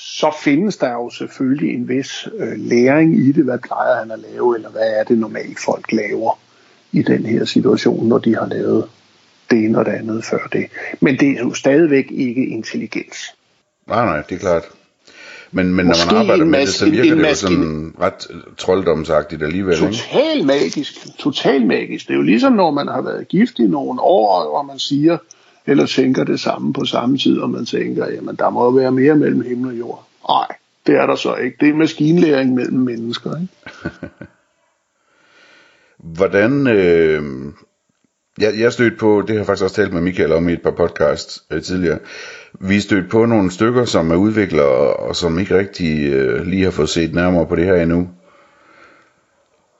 så 0.00 0.36
findes 0.42 0.76
der 0.76 0.92
jo 0.92 1.10
selvfølgelig 1.10 1.74
en 1.74 1.88
vis 1.88 2.28
øh, 2.38 2.52
læring 2.56 3.18
i 3.18 3.32
det. 3.32 3.44
Hvad 3.44 3.58
plejer 3.58 3.98
han 3.98 4.10
at 4.10 4.18
lave, 4.18 4.56
eller 4.56 4.70
hvad 4.70 4.90
er 5.00 5.04
det 5.04 5.18
normalt 5.18 5.58
folk 5.64 5.92
laver 5.92 6.38
i 6.92 7.02
den 7.02 7.26
her 7.26 7.44
situation, 7.44 8.08
når 8.08 8.18
de 8.18 8.34
har 8.36 8.46
lavet 8.46 8.88
det 9.50 9.58
ene 9.58 9.78
og 9.78 9.84
det 9.84 9.92
andet 9.92 10.24
før 10.24 10.48
det. 10.52 10.66
Men 11.00 11.18
det 11.18 11.28
er 11.28 11.38
jo 11.38 11.54
stadigvæk 11.54 12.06
ikke 12.10 12.46
intelligens. 12.46 13.16
Nej, 13.86 14.04
nej, 14.04 14.22
det 14.22 14.34
er 14.34 14.38
klart. 14.38 14.64
Men, 15.50 15.74
men 15.74 15.86
når 15.86 16.06
man 16.06 16.16
arbejder 16.16 16.44
med 16.44 16.60
det, 16.60 16.68
så 16.68 16.90
virker 16.90 17.14
det 17.14 17.30
jo 17.30 17.34
sådan 17.34 17.94
ret 18.00 18.26
trolddomsagtigt 18.58 19.42
alligevel. 19.42 19.78
Total 19.78 20.44
magisk. 20.44 21.18
Total 21.18 21.66
magisk. 21.66 22.06
Det 22.06 22.12
er 22.12 22.16
jo 22.16 22.22
ligesom, 22.22 22.52
når 22.52 22.70
man 22.70 22.88
har 22.88 23.02
været 23.02 23.28
gift 23.28 23.58
i 23.58 23.66
nogle 23.66 24.00
år, 24.00 24.58
og 24.58 24.66
man 24.66 24.78
siger, 24.78 25.18
eller 25.68 25.86
tænker 25.86 26.24
det 26.24 26.40
samme 26.40 26.72
på 26.72 26.84
samme 26.84 27.18
tid, 27.18 27.38
og 27.38 27.50
man 27.50 27.66
tænker, 27.66 28.06
jamen 28.06 28.36
der 28.36 28.50
må 28.50 28.64
jo 28.64 28.70
være 28.70 28.92
mere 28.92 29.16
mellem 29.16 29.40
himmel 29.40 29.70
og 29.70 29.78
jord. 29.78 30.08
Nej, 30.28 30.56
det 30.86 30.94
er 30.94 31.06
der 31.06 31.16
så 31.16 31.34
ikke. 31.34 31.56
Det 31.60 31.68
er 31.68 31.74
maskinlæring 31.74 32.54
mellem 32.54 32.78
mennesker. 32.78 33.30
Ikke? 33.40 33.52
Hvordan, 36.16 36.66
øh, 36.66 37.22
Jeg, 38.40 38.52
jeg 38.58 38.72
stødt 38.72 38.98
på, 38.98 39.20
det 39.20 39.30
har 39.30 39.36
jeg 39.36 39.46
faktisk 39.46 39.64
også 39.64 39.76
talt 39.76 39.92
med 39.92 40.00
Michael 40.00 40.32
om 40.32 40.48
i 40.48 40.52
et 40.52 40.62
par 40.62 40.70
podcasts 40.70 41.44
øh, 41.50 41.62
tidligere, 41.62 41.98
vi 42.60 42.80
stødt 42.80 43.10
på 43.10 43.26
nogle 43.26 43.50
stykker, 43.50 43.84
som 43.84 44.10
er 44.10 44.16
udviklere, 44.16 44.92
og 44.96 45.16
som 45.16 45.38
ikke 45.38 45.58
rigtig 45.58 46.12
øh, 46.12 46.46
lige 46.46 46.64
har 46.64 46.70
fået 46.70 46.88
set 46.88 47.14
nærmere 47.14 47.46
på 47.46 47.56
det 47.56 47.64
her 47.64 47.82
endnu. 47.82 48.08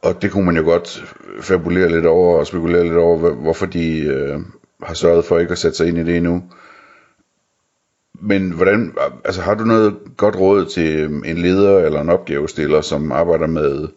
Og 0.02 0.22
det 0.22 0.30
kunne 0.30 0.46
man 0.46 0.56
jo 0.56 0.62
godt 0.62 1.04
fabulere 1.40 1.88
lidt 1.88 2.06
over 2.06 2.38
og 2.38 2.46
spekulere 2.46 2.84
lidt 2.84 2.96
over, 2.96 3.34
hvorfor 3.34 3.66
de 3.66 3.98
øh, 3.98 4.38
har 4.82 4.94
sørget 4.94 5.24
for 5.24 5.38
ikke 5.38 5.52
at 5.52 5.58
sætte 5.58 5.76
sig 5.76 5.88
ind 5.88 5.98
i 5.98 6.04
det 6.04 6.16
endnu. 6.16 6.42
Men 8.20 8.50
hvordan, 8.50 8.94
altså 9.24 9.42
har 9.42 9.54
du 9.54 9.64
noget 9.64 9.96
godt 10.16 10.36
råd 10.36 10.66
til 10.66 10.96
øhm, 10.96 11.24
en 11.26 11.38
leder 11.38 11.78
eller 11.78 12.00
en 12.00 12.08
opgavestiller, 12.08 12.80
som 12.80 13.12
arbejder 13.12 13.46
med 13.46 13.88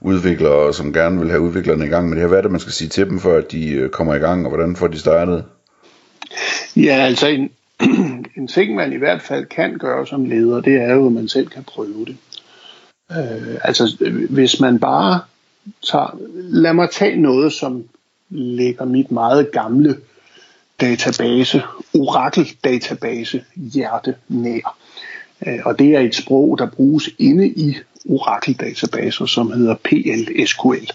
udviklere, 0.00 0.52
og 0.52 0.74
som 0.74 0.92
gerne 0.92 1.20
vil 1.20 1.30
have 1.30 1.40
udviklerne 1.40 1.86
i 1.86 1.88
gang 1.88 2.08
med 2.08 2.16
det 2.16 2.20
her? 2.20 2.28
Hvad 2.28 2.38
er 2.38 2.42
det, 2.42 2.50
man 2.50 2.60
skal 2.60 2.72
sige 2.72 2.88
til 2.88 3.06
dem, 3.06 3.18
for 3.18 3.36
at 3.36 3.52
de 3.52 3.70
øh, 3.70 3.90
kommer 3.90 4.14
i 4.14 4.18
gang, 4.18 4.44
og 4.44 4.50
hvordan 4.50 4.76
får 4.76 4.86
de 4.86 4.98
startet? 4.98 5.44
Ja, 6.76 6.94
altså 6.94 7.26
en, 7.26 7.50
en 8.36 8.48
ting, 8.48 8.74
man 8.74 8.92
i 8.92 8.96
hvert 8.96 9.22
fald 9.22 9.46
kan 9.46 9.78
gøre 9.78 10.06
som 10.06 10.24
leder, 10.24 10.60
det 10.60 10.74
er 10.74 10.94
jo, 10.94 11.06
at 11.06 11.12
man 11.12 11.28
selv 11.28 11.48
kan 11.48 11.64
prøve 11.64 12.04
det. 12.04 12.16
Øh, 13.10 13.56
altså, 13.64 14.10
hvis 14.30 14.60
man 14.60 14.78
bare 14.78 15.20
tager... 15.90 16.18
Lad 16.34 16.72
mig 16.72 16.90
tage 16.90 17.20
noget, 17.20 17.52
som 17.52 17.84
ligger 18.30 18.84
mit 18.84 19.10
meget 19.10 19.52
gamle 19.52 19.96
database, 20.82 21.62
Oracle-database, 21.94 23.44
hjerte 23.56 24.14
nær. 24.28 24.76
Øh, 25.46 25.58
og 25.64 25.78
det 25.78 25.94
er 25.96 26.00
et 26.00 26.14
sprog, 26.14 26.58
der 26.58 26.70
bruges 26.70 27.10
inde 27.18 27.48
i 27.48 27.76
Oracle-databaser, 28.08 29.26
som 29.26 29.52
hedder 29.52 29.74
PLSQL, 29.74 30.92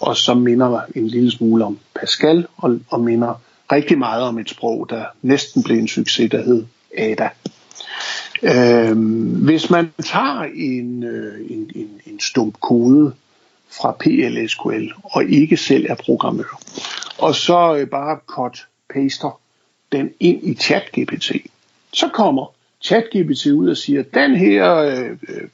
og 0.00 0.16
som 0.16 0.36
minder 0.36 0.80
en 0.94 1.06
lille 1.06 1.30
smule 1.30 1.64
om 1.64 1.78
Pascal, 1.94 2.46
og, 2.56 2.80
og 2.88 3.00
minder 3.00 3.40
rigtig 3.72 3.98
meget 3.98 4.22
om 4.22 4.38
et 4.38 4.50
sprog, 4.50 4.86
der 4.90 5.04
næsten 5.22 5.62
blev 5.62 5.78
en 5.78 5.88
succes, 5.88 6.30
der 6.30 6.42
hed 6.42 6.64
ADA. 6.98 7.28
Øhm, 8.42 9.44
hvis 9.44 9.70
man 9.70 9.90
tager 10.04 10.46
en, 10.54 11.02
øh, 11.02 11.40
en, 11.50 11.70
en, 11.74 11.88
en 12.06 12.20
stump 12.20 12.60
kode 12.60 13.12
fra 13.70 13.96
PLSQL 14.00 14.92
og 15.02 15.24
ikke 15.24 15.56
selv 15.56 15.86
er 15.88 15.94
programmør, 15.94 16.60
og 17.18 17.34
så 17.34 17.76
øh, 17.76 17.88
bare 17.88 18.18
cut-paster 18.92 19.40
den 19.92 20.10
ind 20.20 20.42
i 20.42 20.54
ChatGPT, 20.54 21.32
så 21.92 22.08
kommer 22.08 22.54
ChatGPT 22.80 23.46
ud 23.46 23.68
og 23.68 23.76
siger, 23.76 24.02
den 24.02 24.36
her 24.36 24.74
øh, 24.74 25.10
øh 25.28 25.48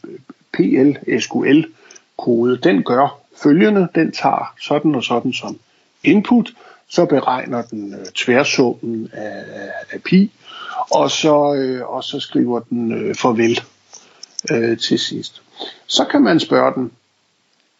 PLSQL-kode, 0.52 2.56
den 2.56 2.82
gør 2.82 3.20
følgende, 3.42 3.88
den 3.94 4.12
tager 4.12 4.54
sådan 4.60 4.94
og 4.94 5.04
sådan 5.04 5.32
som 5.32 5.58
input, 6.04 6.52
så 6.88 7.06
beregner 7.06 7.62
den 7.62 7.94
øh, 7.94 8.06
tværsummen 8.14 9.10
af, 9.12 9.44
af 9.90 10.02
pi, 10.02 10.32
og 10.90 11.10
så, 11.10 11.54
øh, 11.54 11.88
og 11.88 12.04
så 12.04 12.20
skriver 12.20 12.60
den 12.60 12.92
øh, 12.92 13.14
farvel 13.14 13.60
øh, 14.52 14.78
til 14.78 14.98
sidst. 14.98 15.42
Så 15.86 16.04
kan 16.04 16.22
man 16.22 16.40
spørge 16.40 16.74
den, 16.74 16.92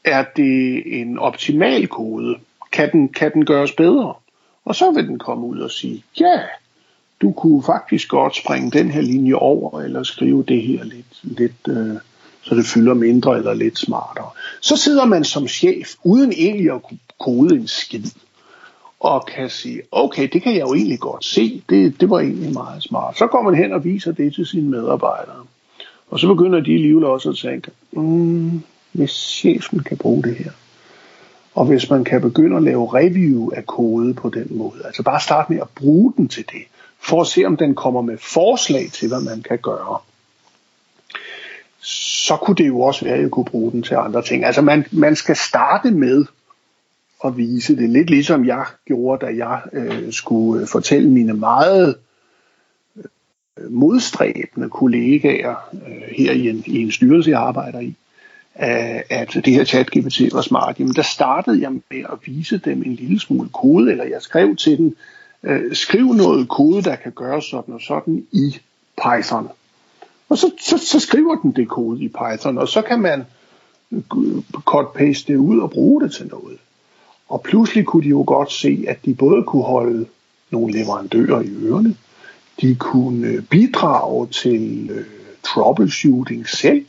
er 0.04 0.25
det 0.37 0.82
en 1.00 1.18
optimal 1.18 1.88
kode? 1.88 2.38
Kan 2.73 2.92
den, 2.92 3.09
kan 3.09 3.32
den 3.32 3.44
gøres 3.44 3.73
bedre? 3.73 4.14
Og 4.64 4.75
så 4.75 4.90
vil 4.90 5.07
den 5.07 5.19
komme 5.19 5.47
ud 5.47 5.59
og 5.59 5.71
sige, 5.71 6.04
ja, 6.21 6.40
du 7.21 7.33
kunne 7.33 7.62
faktisk 7.62 8.09
godt 8.09 8.37
springe 8.37 8.71
den 8.71 8.90
her 8.90 9.00
linje 9.00 9.35
over, 9.35 9.81
eller 9.81 10.02
skrive 10.02 10.45
det 10.49 10.62
her 10.62 10.85
lidt, 10.85 11.21
lidt 11.23 11.69
øh, 11.69 11.97
så 12.42 12.54
det 12.54 12.66
fylder 12.66 12.95
mindre 12.95 13.37
eller 13.38 13.54
lidt 13.54 13.78
smartere. 13.78 14.31
Så 14.61 14.76
sidder 14.76 15.04
man 15.04 15.25
som 15.25 15.49
chef, 15.49 15.88
uden 16.04 16.33
egentlig 16.33 16.71
at 16.71 16.83
kunne 16.83 16.99
kode 17.21 17.54
en 17.54 17.66
skid, 17.66 18.04
og 19.00 19.26
kan 19.26 19.50
sige, 19.50 19.83
okay, 19.92 20.28
det 20.33 20.42
kan 20.42 20.52
jeg 20.52 20.61
jo 20.61 20.75
egentlig 20.75 20.99
godt 20.99 21.25
se, 21.25 21.62
det, 21.69 22.00
det 22.00 22.11
var 22.11 22.21
egentlig 22.21 22.52
meget 22.52 22.83
smart. 22.83 23.19
Så 23.19 23.26
går 23.26 23.42
man 23.42 23.54
hen 23.54 23.73
og 23.73 23.85
viser 23.85 24.12
det 24.12 24.35
til 24.35 24.47
sine 24.47 24.71
medarbejdere. 24.71 25.45
Og 26.11 26.21
så 26.21 26.28
begynder 26.28 26.61
de 26.61 26.75
alligevel 26.75 27.04
også 27.04 27.31
at 27.31 27.37
tænke, 27.37 27.71
mm, 27.92 28.62
hvis 28.92 29.11
chefen 29.11 29.83
kan 29.83 29.97
bruge 29.97 30.23
det 30.23 30.37
her, 30.37 30.50
og 31.54 31.66
hvis 31.66 31.90
man 31.90 32.04
kan 32.04 32.21
begynde 32.21 32.56
at 32.56 32.62
lave 32.62 32.94
review 32.94 33.50
af 33.50 33.66
kode 33.66 34.14
på 34.14 34.30
den 34.30 34.47
måde, 34.50 34.80
altså 34.85 35.02
bare 35.02 35.21
starte 35.21 35.52
med 35.52 35.61
at 35.61 35.68
bruge 35.75 36.12
den 36.16 36.28
til 36.28 36.44
det, 36.52 36.62
for 37.00 37.21
at 37.21 37.26
se 37.26 37.44
om 37.44 37.56
den 37.56 37.75
kommer 37.75 38.02
med 38.02 38.18
forslag 38.18 38.90
til, 38.92 39.09
hvad 39.09 39.21
man 39.21 39.42
kan 39.42 39.59
gøre, 39.59 39.99
så 41.80 42.37
kunne 42.37 42.56
det 42.56 42.66
jo 42.66 42.80
også 42.80 43.04
være, 43.04 43.14
at 43.14 43.23
jeg 43.23 43.30
kunne 43.30 43.44
bruge 43.44 43.73
den 43.73 43.82
til 43.82 43.94
andre 43.94 44.23
ting. 44.23 44.44
Altså 44.44 44.62
man, 44.62 44.85
man 44.92 45.16
skal 45.16 45.37
starte 45.37 45.90
med 45.90 46.25
at 47.25 47.37
vise 47.37 47.76
det, 47.76 47.90
lidt 47.90 48.11
ligesom 48.11 48.47
jeg 48.47 48.66
gjorde, 48.85 49.26
da 49.26 49.32
jeg 49.37 49.61
øh, 49.73 50.12
skulle 50.12 50.62
øh, 50.62 50.68
fortælle 50.68 51.11
mine 51.11 51.32
meget 51.32 51.97
øh, 52.97 53.73
modstræbende 53.73 54.71
kollegaer 54.71 55.54
øh, 55.73 56.02
her 56.16 56.32
i 56.32 56.49
en, 56.49 56.62
i 56.66 56.82
en 56.82 56.92
styrelse, 56.92 57.30
jeg 57.30 57.40
arbejder 57.40 57.80
i, 57.80 57.97
at 58.54 59.35
det 59.35 59.52
her 59.52 59.64
chat 59.64 59.90
GPT 59.90 60.32
var 60.32 60.40
smart, 60.40 60.80
jamen 60.80 60.94
der 60.94 61.02
startede 61.02 61.61
jeg 61.62 61.73
med 61.73 62.04
at 62.12 62.18
vise 62.25 62.59
dem 62.59 62.82
en 62.82 62.94
lille 62.94 63.21
smule 63.21 63.49
kode, 63.49 63.90
eller 63.90 64.04
jeg 64.04 64.23
skrev 64.23 64.56
til 64.56 64.78
den, 64.78 64.94
øh, 65.42 65.75
skriv 65.75 66.12
noget 66.12 66.49
kode, 66.49 66.82
der 66.82 66.97
kan 66.97 67.12
gøre 67.12 67.42
sådan 67.42 67.75
og 67.75 67.80
sådan 67.80 68.26
i 68.32 68.59
Python. 69.02 69.49
Og 70.28 70.38
så, 70.38 70.50
så, 70.61 70.78
så 70.78 71.00
skriver 71.00 71.37
den 71.37 71.52
det 71.52 71.68
kode 71.68 72.04
i 72.04 72.09
Python, 72.09 72.59
og 72.59 72.68
så 72.68 72.82
kan 72.82 73.00
man 73.00 73.25
cut-paste 74.54 75.32
det 75.32 75.37
ud 75.37 75.59
og 75.59 75.71
bruge 75.71 76.02
det 76.02 76.12
til 76.12 76.26
noget. 76.26 76.59
Og 77.28 77.42
pludselig 77.42 77.85
kunne 77.85 78.02
de 78.02 78.09
jo 78.09 78.25
godt 78.26 78.52
se, 78.52 78.85
at 78.88 79.04
de 79.04 79.14
både 79.14 79.42
kunne 79.42 79.64
holde 79.64 80.06
nogle 80.50 80.73
leverandører 80.73 81.40
i 81.40 81.50
ørene, 81.50 81.97
de 82.61 82.75
kunne 82.75 83.26
øh, 83.26 83.42
bidrage 83.42 84.26
til 84.26 84.90
øh, 84.90 85.04
troubleshooting 85.42 86.49
selv, 86.49 86.85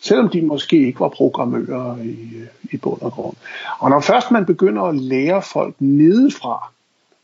selvom 0.00 0.28
de 0.28 0.42
måske 0.42 0.86
ikke 0.86 1.00
var 1.00 1.08
programmører 1.08 1.96
i, 1.96 2.28
i 2.70 2.76
bund 2.76 3.02
og 3.02 3.12
grund. 3.12 3.36
Og 3.78 3.90
når 3.90 4.00
først 4.00 4.30
man 4.30 4.46
begynder 4.46 4.82
at 4.82 4.96
lære 4.96 5.42
folk 5.42 5.74
nedefra 5.78 6.70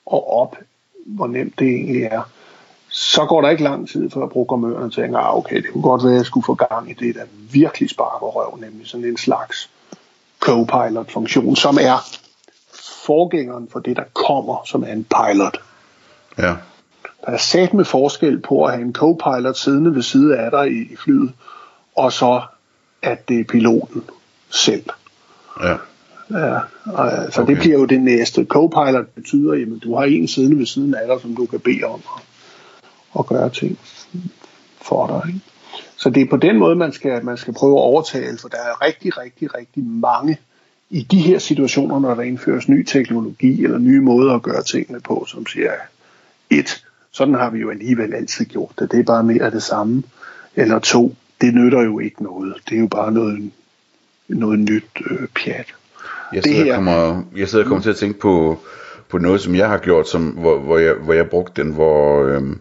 og 0.06 0.32
op, 0.32 0.56
hvor 1.06 1.26
nemt 1.26 1.58
det 1.58 1.68
egentlig 1.68 2.02
er, 2.02 2.22
så 2.88 3.26
går 3.26 3.40
der 3.40 3.50
ikke 3.50 3.62
lang 3.62 3.88
tid, 3.88 4.10
før 4.10 4.26
programmøren 4.26 4.90
tænker, 4.90 5.18
ah, 5.18 5.36
okay, 5.36 5.56
det 5.56 5.72
kunne 5.72 5.82
godt 5.82 6.04
være, 6.04 6.12
at 6.12 6.16
jeg 6.16 6.26
skulle 6.26 6.44
få 6.44 6.54
gang 6.54 6.90
i 6.90 6.94
det, 6.94 7.14
der 7.14 7.24
virkelig 7.52 7.90
sparker 7.90 8.26
røv, 8.26 8.58
nemlig 8.60 8.86
sådan 8.86 9.06
en 9.06 9.16
slags 9.16 9.70
copilot-funktion, 10.40 11.56
som 11.56 11.78
er 11.80 12.18
forgængeren 13.06 13.68
for 13.72 13.80
det, 13.80 13.96
der 13.96 14.04
kommer, 14.12 14.62
som 14.66 14.82
er 14.82 14.92
en 14.92 15.04
pilot. 15.04 15.58
Ja. 16.38 16.54
Der 17.26 17.32
er 17.32 17.36
sat 17.36 17.74
med 17.74 17.84
forskel 17.84 18.40
på 18.40 18.64
at 18.64 18.72
have 18.72 18.82
en 18.82 18.92
co-pilot 18.92 19.58
siddende 19.58 19.94
ved 19.94 20.02
side 20.02 20.38
af 20.38 20.50
dig 20.50 20.72
i 20.72 20.96
flyet, 20.96 21.32
og 21.96 22.12
så 22.12 22.42
at 23.04 23.28
det 23.28 23.40
er 23.40 23.44
piloten 23.44 24.02
selv. 24.50 24.84
Ja. 25.62 25.76
Ja, 26.30 26.58
og, 26.84 27.32
så 27.32 27.42
okay. 27.42 27.54
det 27.54 27.60
bliver 27.60 27.78
jo 27.78 27.84
det 27.84 28.00
næste. 28.00 28.44
Co-pilot 28.44 29.06
betyder, 29.14 29.52
at 29.52 29.82
du 29.82 29.94
har 29.94 30.04
en 30.04 30.28
siddende 30.28 30.58
ved 30.58 30.66
siden 30.66 30.94
af 30.94 31.06
dig, 31.06 31.20
som 31.20 31.36
du 31.36 31.46
kan 31.46 31.60
bede 31.60 31.82
om 31.84 32.00
at, 32.16 32.22
at 33.18 33.26
gøre 33.26 33.50
ting 33.50 33.78
for 34.82 35.06
dig. 35.06 35.28
Ikke? 35.28 35.40
Så 35.96 36.10
det 36.10 36.22
er 36.22 36.26
på 36.30 36.36
den 36.36 36.58
måde, 36.58 36.76
man 36.76 36.92
skal, 36.92 37.24
man 37.24 37.36
skal 37.36 37.54
prøve 37.54 37.78
at 37.78 37.82
overtale, 37.82 38.38
for 38.38 38.48
der 38.48 38.56
er 38.56 38.86
rigtig, 38.86 39.18
rigtig, 39.18 39.54
rigtig 39.54 39.84
mange 39.84 40.38
i 40.90 41.02
de 41.02 41.18
her 41.18 41.38
situationer, 41.38 41.98
når 41.98 42.14
der 42.14 42.22
indføres 42.22 42.68
ny 42.68 42.84
teknologi 42.84 43.64
eller 43.64 43.78
nye 43.78 44.00
måder 44.00 44.34
at 44.34 44.42
gøre 44.42 44.62
tingene 44.62 45.00
på, 45.00 45.24
som 45.28 45.46
siger, 45.46 45.72
et, 46.50 46.84
sådan 47.12 47.34
har 47.34 47.50
vi 47.50 47.58
jo 47.58 47.70
alligevel 47.70 48.14
altid 48.14 48.44
gjort 48.44 48.72
det, 48.78 48.92
det 48.92 49.00
er 49.00 49.04
bare 49.04 49.22
mere 49.22 49.42
af 49.42 49.50
det 49.50 49.62
samme, 49.62 50.02
eller 50.56 50.78
to, 50.78 51.14
det 51.40 51.54
nytter 51.54 51.82
jo 51.82 51.98
ikke 51.98 52.22
noget, 52.22 52.54
det 52.68 52.76
er 52.76 52.80
jo 52.80 52.86
bare 52.86 53.12
noget, 53.12 53.50
noget 54.28 54.58
nyt 54.58 54.84
øh, 55.10 55.28
pjat. 55.34 55.74
Jeg 56.32 56.42
sidder, 56.42 56.58
det 56.58 56.66
her, 56.66 56.74
kommer, 56.74 57.22
jeg 57.36 57.48
sidder 57.48 57.64
og 57.64 57.68
kommer 57.68 57.82
til 57.82 57.90
at 57.90 57.96
tænke 57.96 58.18
på, 58.18 58.58
på 59.08 59.18
noget, 59.18 59.40
som 59.40 59.54
jeg 59.54 59.68
har 59.68 59.78
gjort, 59.78 60.08
som, 60.08 60.26
hvor, 60.26 60.58
hvor, 60.58 60.78
jeg, 60.78 60.94
hvor 60.94 61.12
jeg 61.12 61.28
brugte 61.28 61.62
den, 61.62 61.72
hvor 61.72 62.24
øhm, 62.24 62.58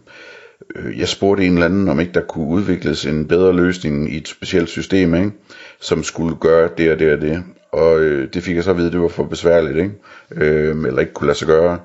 øh, 0.75 0.99
jeg 0.99 1.07
spurgte 1.07 1.45
en 1.45 1.53
eller 1.53 1.65
anden, 1.65 1.89
om 1.89 1.99
ikke 1.99 2.13
der 2.13 2.21
kunne 2.21 2.47
udvikles 2.47 3.05
en 3.05 3.27
bedre 3.27 3.55
løsning 3.55 4.13
i 4.13 4.17
et 4.17 4.27
specielt 4.27 4.69
system, 4.69 5.15
ikke? 5.15 5.31
som 5.79 6.03
skulle 6.03 6.35
gøre 6.35 6.69
det 6.77 6.91
og 6.91 6.99
det 6.99 7.13
og 7.13 7.21
det 7.21 7.43
og 7.73 7.99
øh, 7.99 8.33
det 8.33 8.43
fik 8.43 8.55
jeg 8.55 8.63
så 8.63 8.71
at 8.71 8.77
vide, 8.77 8.91
det 8.91 9.01
var 9.01 9.07
for 9.07 9.23
besværligt, 9.23 9.77
ikke? 9.77 9.91
Øh, 10.31 10.75
eller 10.87 10.99
ikke 10.99 11.13
kunne 11.13 11.27
lade 11.27 11.37
sig 11.37 11.47
gøre. 11.47 11.79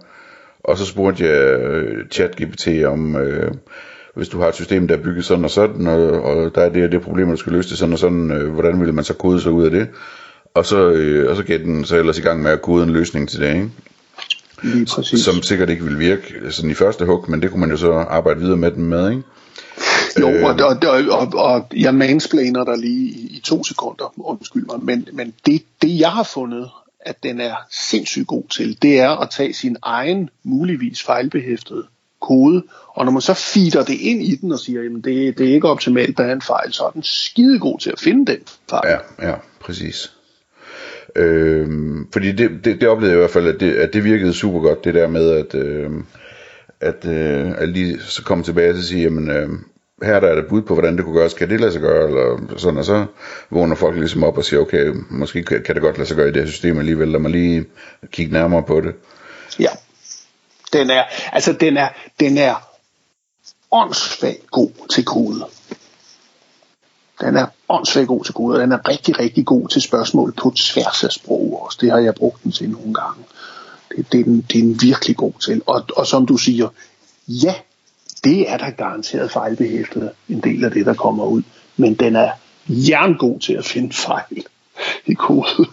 Og 0.64 0.78
så 0.78 0.86
spurgte 0.86 1.24
jeg 1.24 1.60
øh, 1.60 2.08
ChatGPT 2.08 2.68
om, 2.84 3.16
øh, 3.16 3.54
hvis 4.14 4.28
du 4.28 4.40
har 4.40 4.48
et 4.48 4.54
system, 4.54 4.88
der 4.88 4.96
er 4.96 5.02
bygget 5.02 5.24
sådan 5.24 5.44
og 5.44 5.50
sådan, 5.50 5.86
og, 5.86 6.22
og 6.22 6.54
der 6.54 6.60
er 6.60 6.68
det 6.68 6.84
og 6.84 6.92
det 6.92 7.02
problem, 7.02 7.28
der 7.28 7.36
skal 7.36 7.52
løse 7.52 7.70
det 7.70 7.78
sådan 7.78 7.92
og 7.92 7.98
sådan, 7.98 8.30
øh, 8.30 8.52
hvordan 8.52 8.80
vil 8.80 8.94
man 8.94 9.04
så 9.04 9.14
kode 9.14 9.40
sig 9.40 9.52
ud 9.52 9.64
af 9.64 9.70
det? 9.70 9.88
Og 10.54 10.66
så, 10.66 10.90
øh, 10.90 11.30
og 11.30 11.36
så 11.36 11.42
gav 11.42 11.58
den 11.58 11.84
så 11.84 11.96
ellers 11.96 12.18
i 12.18 12.22
gang 12.22 12.42
med 12.42 12.50
at 12.50 12.62
kode 12.62 12.84
en 12.84 12.90
løsning 12.90 13.28
til 13.28 13.40
det, 13.40 13.54
ikke? 13.54 13.70
Lige 14.62 14.86
præcis. 14.86 15.20
Som 15.20 15.42
sikkert 15.42 15.70
ikke 15.70 15.84
vil 15.84 15.98
virke 15.98 16.34
sådan 16.50 16.70
i 16.70 16.74
første 16.74 17.04
hug, 17.04 17.24
men 17.28 17.42
det 17.42 17.50
kunne 17.50 17.60
man 17.60 17.70
jo 17.70 17.76
så 17.76 17.92
arbejde 17.92 18.40
videre 18.40 18.56
med 18.56 18.70
den 18.70 18.84
med, 18.84 19.10
ikke? 19.10 19.22
Jo, 20.20 20.28
og, 20.28 20.56
og, 20.62 21.02
og, 21.10 21.32
og 21.34 21.66
jeg 21.76 21.94
mansplaner 21.94 22.64
der 22.64 22.76
lige 22.76 23.10
i, 23.10 23.36
i 23.36 23.40
to 23.44 23.64
sekunder, 23.64 24.14
undskyld 24.16 24.66
mig, 24.66 24.76
men, 24.82 25.08
men 25.12 25.34
det, 25.46 25.62
det 25.82 26.00
jeg 26.00 26.10
har 26.10 26.22
fundet 26.22 26.68
at 27.00 27.22
den 27.22 27.40
er 27.40 27.54
sindssygt 27.70 28.26
god 28.26 28.42
til, 28.48 28.82
det 28.82 29.00
er 29.00 29.10
at 29.10 29.30
tage 29.30 29.54
sin 29.54 29.76
egen 29.82 30.30
muligvis 30.42 31.02
fejlbehæftede 31.02 31.84
kode, 32.20 32.62
og 32.88 33.04
når 33.04 33.12
man 33.12 33.20
så 33.20 33.34
feeder 33.34 33.84
det 33.84 33.94
ind 34.00 34.22
i 34.22 34.36
den 34.36 34.52
og 34.52 34.58
siger, 34.58 34.80
at 34.80 35.04
det, 35.04 35.38
det 35.38 35.48
er 35.48 35.54
ikke 35.54 35.68
optimalt, 35.68 36.18
der 36.18 36.24
er 36.24 36.32
en 36.32 36.42
fejl, 36.42 36.72
så 36.72 36.84
er 36.84 36.90
den 36.90 37.02
skide 37.02 37.58
god 37.58 37.78
til 37.78 37.90
at 37.90 38.00
finde 38.00 38.32
den 38.32 38.40
fejl. 38.70 38.90
Ja, 38.90 39.28
ja, 39.28 39.34
præcis. 39.60 40.12
Øh, 41.16 41.68
fordi 42.12 42.32
det, 42.32 42.50
det, 42.64 42.80
det 42.80 42.88
oplevede 42.88 43.12
jeg 43.12 43.18
i 43.18 43.22
hvert 43.22 43.30
fald, 43.30 43.46
at 43.46 43.60
det, 43.60 43.72
at 43.72 43.92
det 43.92 44.04
virkede 44.04 44.32
super 44.32 44.60
godt, 44.60 44.84
det 44.84 44.94
der 44.94 45.08
med, 45.08 45.30
at, 45.30 45.54
øh, 45.54 45.90
at, 46.80 47.06
øh, 47.06 47.50
at 47.58 47.68
lige 47.68 48.00
så 48.00 48.22
komme 48.22 48.44
tilbage 48.44 48.70
og 48.70 48.76
sige, 48.76 49.02
jamen, 49.02 49.30
øh, 49.30 49.48
her 50.02 50.20
der 50.20 50.28
er 50.28 50.34
der 50.34 50.48
bud 50.48 50.62
på, 50.62 50.74
hvordan 50.74 50.96
det 50.96 51.04
kunne 51.04 51.18
gøres, 51.18 51.34
kan 51.34 51.50
det 51.50 51.60
lade 51.60 51.72
sig 51.72 51.80
gøre, 51.80 52.06
eller 52.06 52.54
sådan, 52.56 52.78
og 52.78 52.84
så 52.84 53.06
vågner 53.50 53.76
folk 53.76 53.96
ligesom 53.96 54.24
op 54.24 54.38
og 54.38 54.44
siger, 54.44 54.60
okay, 54.60 54.92
måske 55.10 55.42
kan 55.42 55.74
det 55.74 55.82
godt 55.82 55.98
lade 55.98 56.08
sig 56.08 56.16
gøre 56.16 56.28
i 56.28 56.32
det 56.32 56.42
her 56.42 56.50
system 56.50 56.78
alligevel, 56.78 57.08
lad 57.08 57.20
mig 57.20 57.30
lige 57.30 57.64
kigge 58.10 58.32
nærmere 58.32 58.62
på 58.62 58.80
det. 58.80 58.94
Ja, 59.60 59.70
den 60.72 60.90
er, 60.90 61.04
altså 61.32 61.52
den 61.52 61.76
er, 61.76 61.88
den 62.20 62.38
er 62.38 62.54
åndssvagt 63.70 64.50
god 64.50 64.70
til 64.90 65.04
kode. 65.04 65.46
Den 67.20 67.36
er 67.36 67.46
åndssvagt 67.68 68.08
god 68.08 68.24
til 68.24 68.34
kode, 68.34 68.56
og 68.56 68.60
den 68.60 68.72
er 68.72 68.88
rigtig, 68.88 69.18
rigtig 69.18 69.46
god 69.46 69.68
til 69.68 69.82
spørgsmål 69.82 70.32
på 70.32 70.52
tværs 70.56 71.04
af 71.04 71.10
sprog 71.12 71.62
også. 71.64 71.78
Det 71.80 71.90
har 71.90 71.98
jeg 71.98 72.14
brugt 72.14 72.42
den 72.42 72.52
til 72.52 72.70
nogle 72.70 72.94
gange. 72.94 73.24
Det, 73.96 74.12
det, 74.12 74.20
er, 74.20 74.24
den, 74.24 74.40
det 74.40 74.58
er 74.58 74.62
den 74.62 74.82
virkelig 74.82 75.16
god 75.16 75.32
til. 75.44 75.62
Og, 75.66 75.84
og 75.96 76.06
som 76.06 76.26
du 76.26 76.36
siger, 76.36 76.68
ja, 77.28 77.54
det 78.24 78.50
er 78.50 78.56
der 78.56 78.70
garanteret 78.70 79.30
fejlbehæftet 79.30 80.10
en 80.28 80.40
del 80.40 80.64
af 80.64 80.70
det, 80.70 80.86
der 80.86 80.94
kommer 80.94 81.24
ud. 81.24 81.42
Men 81.76 81.94
den 81.94 82.16
er 82.16 82.30
jerngod 82.68 83.40
til 83.40 83.52
at 83.52 83.64
finde 83.64 83.92
fejl 83.92 84.44
i 85.06 85.14
kode. 85.14 85.66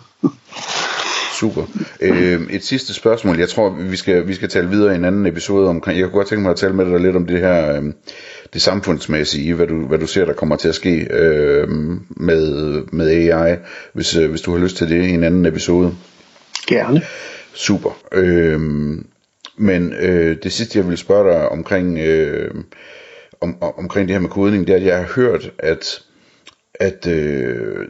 Super. 1.39 1.63
Øh, 2.01 2.41
et 2.49 2.63
sidste 2.63 2.93
spørgsmål. 2.93 3.39
Jeg 3.39 3.49
tror, 3.49 3.69
vi 3.69 3.95
skal, 3.95 4.27
vi 4.27 4.33
skal 4.33 4.49
tale 4.49 4.69
videre 4.69 4.93
i 4.93 4.95
en 4.95 5.05
anden 5.05 5.25
episode 5.25 5.69
omkring. 5.69 5.99
Jeg 5.99 6.05
kunne 6.05 6.17
godt 6.17 6.27
tænke 6.27 6.41
mig 6.41 6.51
at 6.51 6.57
tale 6.57 6.73
med 6.73 6.85
dig 6.85 6.99
lidt 6.99 7.15
om 7.15 7.25
det 7.25 7.39
her, 7.39 7.75
øh, 7.75 7.83
det 8.53 8.61
samfundsmæssige, 8.61 9.53
hvad 9.53 9.67
du, 9.67 9.87
hvad 9.87 9.97
du 9.97 10.07
ser, 10.07 10.25
der 10.25 10.33
kommer 10.33 10.55
til 10.55 10.67
at 10.67 10.75
ske 10.75 11.07
øh, 11.11 11.69
med, 12.09 12.83
med 12.91 13.07
AI, 13.07 13.55
hvis, 13.93 14.15
øh, 14.15 14.29
hvis 14.29 14.41
du 14.41 14.51
har 14.51 14.59
lyst 14.59 14.77
til 14.77 14.89
det 14.89 15.05
i 15.05 15.09
en 15.09 15.23
anden 15.23 15.45
episode. 15.45 15.95
Gerne. 16.67 17.01
Super. 17.53 17.97
Øh, 18.11 18.61
men 19.57 19.93
øh, 19.93 20.37
det 20.43 20.51
sidste, 20.51 20.79
jeg 20.79 20.87
vil 20.87 20.97
spørge 20.97 21.33
dig 21.33 21.49
omkring, 21.49 21.97
øh, 21.99 22.51
om, 23.41 23.57
omkring 23.61 24.07
det 24.07 24.15
her 24.15 24.21
med 24.21 24.29
kodning, 24.29 24.67
det 24.67 24.73
er, 24.73 24.77
at 24.77 24.85
jeg 24.85 24.97
har 24.97 25.13
hørt, 25.15 25.51
at, 25.59 26.01
at 26.79 27.07
øh, 27.07 27.87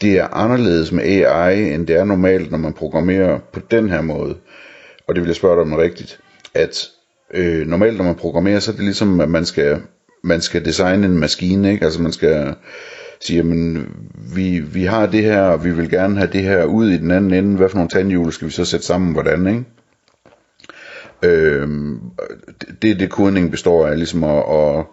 det 0.00 0.18
er 0.18 0.34
anderledes 0.34 0.92
med 0.92 1.04
AI, 1.04 1.72
end 1.74 1.86
det 1.86 1.96
er 1.96 2.04
normalt, 2.04 2.50
når 2.50 2.58
man 2.58 2.72
programmerer 2.72 3.38
på 3.52 3.60
den 3.70 3.90
her 3.90 4.00
måde. 4.00 4.36
Og 5.08 5.14
det 5.14 5.22
vil 5.22 5.28
jeg 5.28 5.36
spørge 5.36 5.54
dig 5.54 5.62
om 5.62 5.72
rigtigt. 5.72 6.20
At 6.54 6.88
øh, 7.34 7.66
normalt, 7.66 7.96
når 7.96 8.04
man 8.04 8.14
programmerer, 8.14 8.60
så 8.60 8.70
er 8.70 8.74
det 8.74 8.84
ligesom, 8.84 9.20
at 9.20 9.28
man 9.28 9.44
skal, 9.44 9.80
man 10.22 10.40
skal 10.40 10.64
designe 10.64 11.06
en 11.06 11.18
maskine, 11.18 11.72
ikke? 11.72 11.84
Altså 11.84 12.02
man 12.02 12.12
skal 12.12 12.54
sige, 13.20 13.42
men 13.42 13.88
vi, 14.34 14.58
vi 14.58 14.84
har 14.84 15.06
det 15.06 15.22
her, 15.22 15.42
og 15.42 15.64
vi 15.64 15.70
vil 15.70 15.90
gerne 15.90 16.16
have 16.16 16.30
det 16.32 16.42
her 16.42 16.64
ud 16.64 16.90
i 16.90 16.98
den 16.98 17.10
anden 17.10 17.34
ende. 17.34 17.56
Hvad 17.56 17.68
for 17.68 17.76
nogle 17.76 17.90
tandhjul 17.90 18.32
skal 18.32 18.46
vi 18.46 18.52
så 18.52 18.64
sætte 18.64 18.86
sammen, 18.86 19.12
hvordan, 19.12 19.46
ikke? 19.46 19.64
Øh, 21.22 21.68
det 22.82 23.00
det 23.00 23.10
kodning 23.10 23.50
består 23.50 23.86
af, 23.86 23.96
ligesom 23.96 24.24
at, 24.24 24.44
at, 24.50 24.84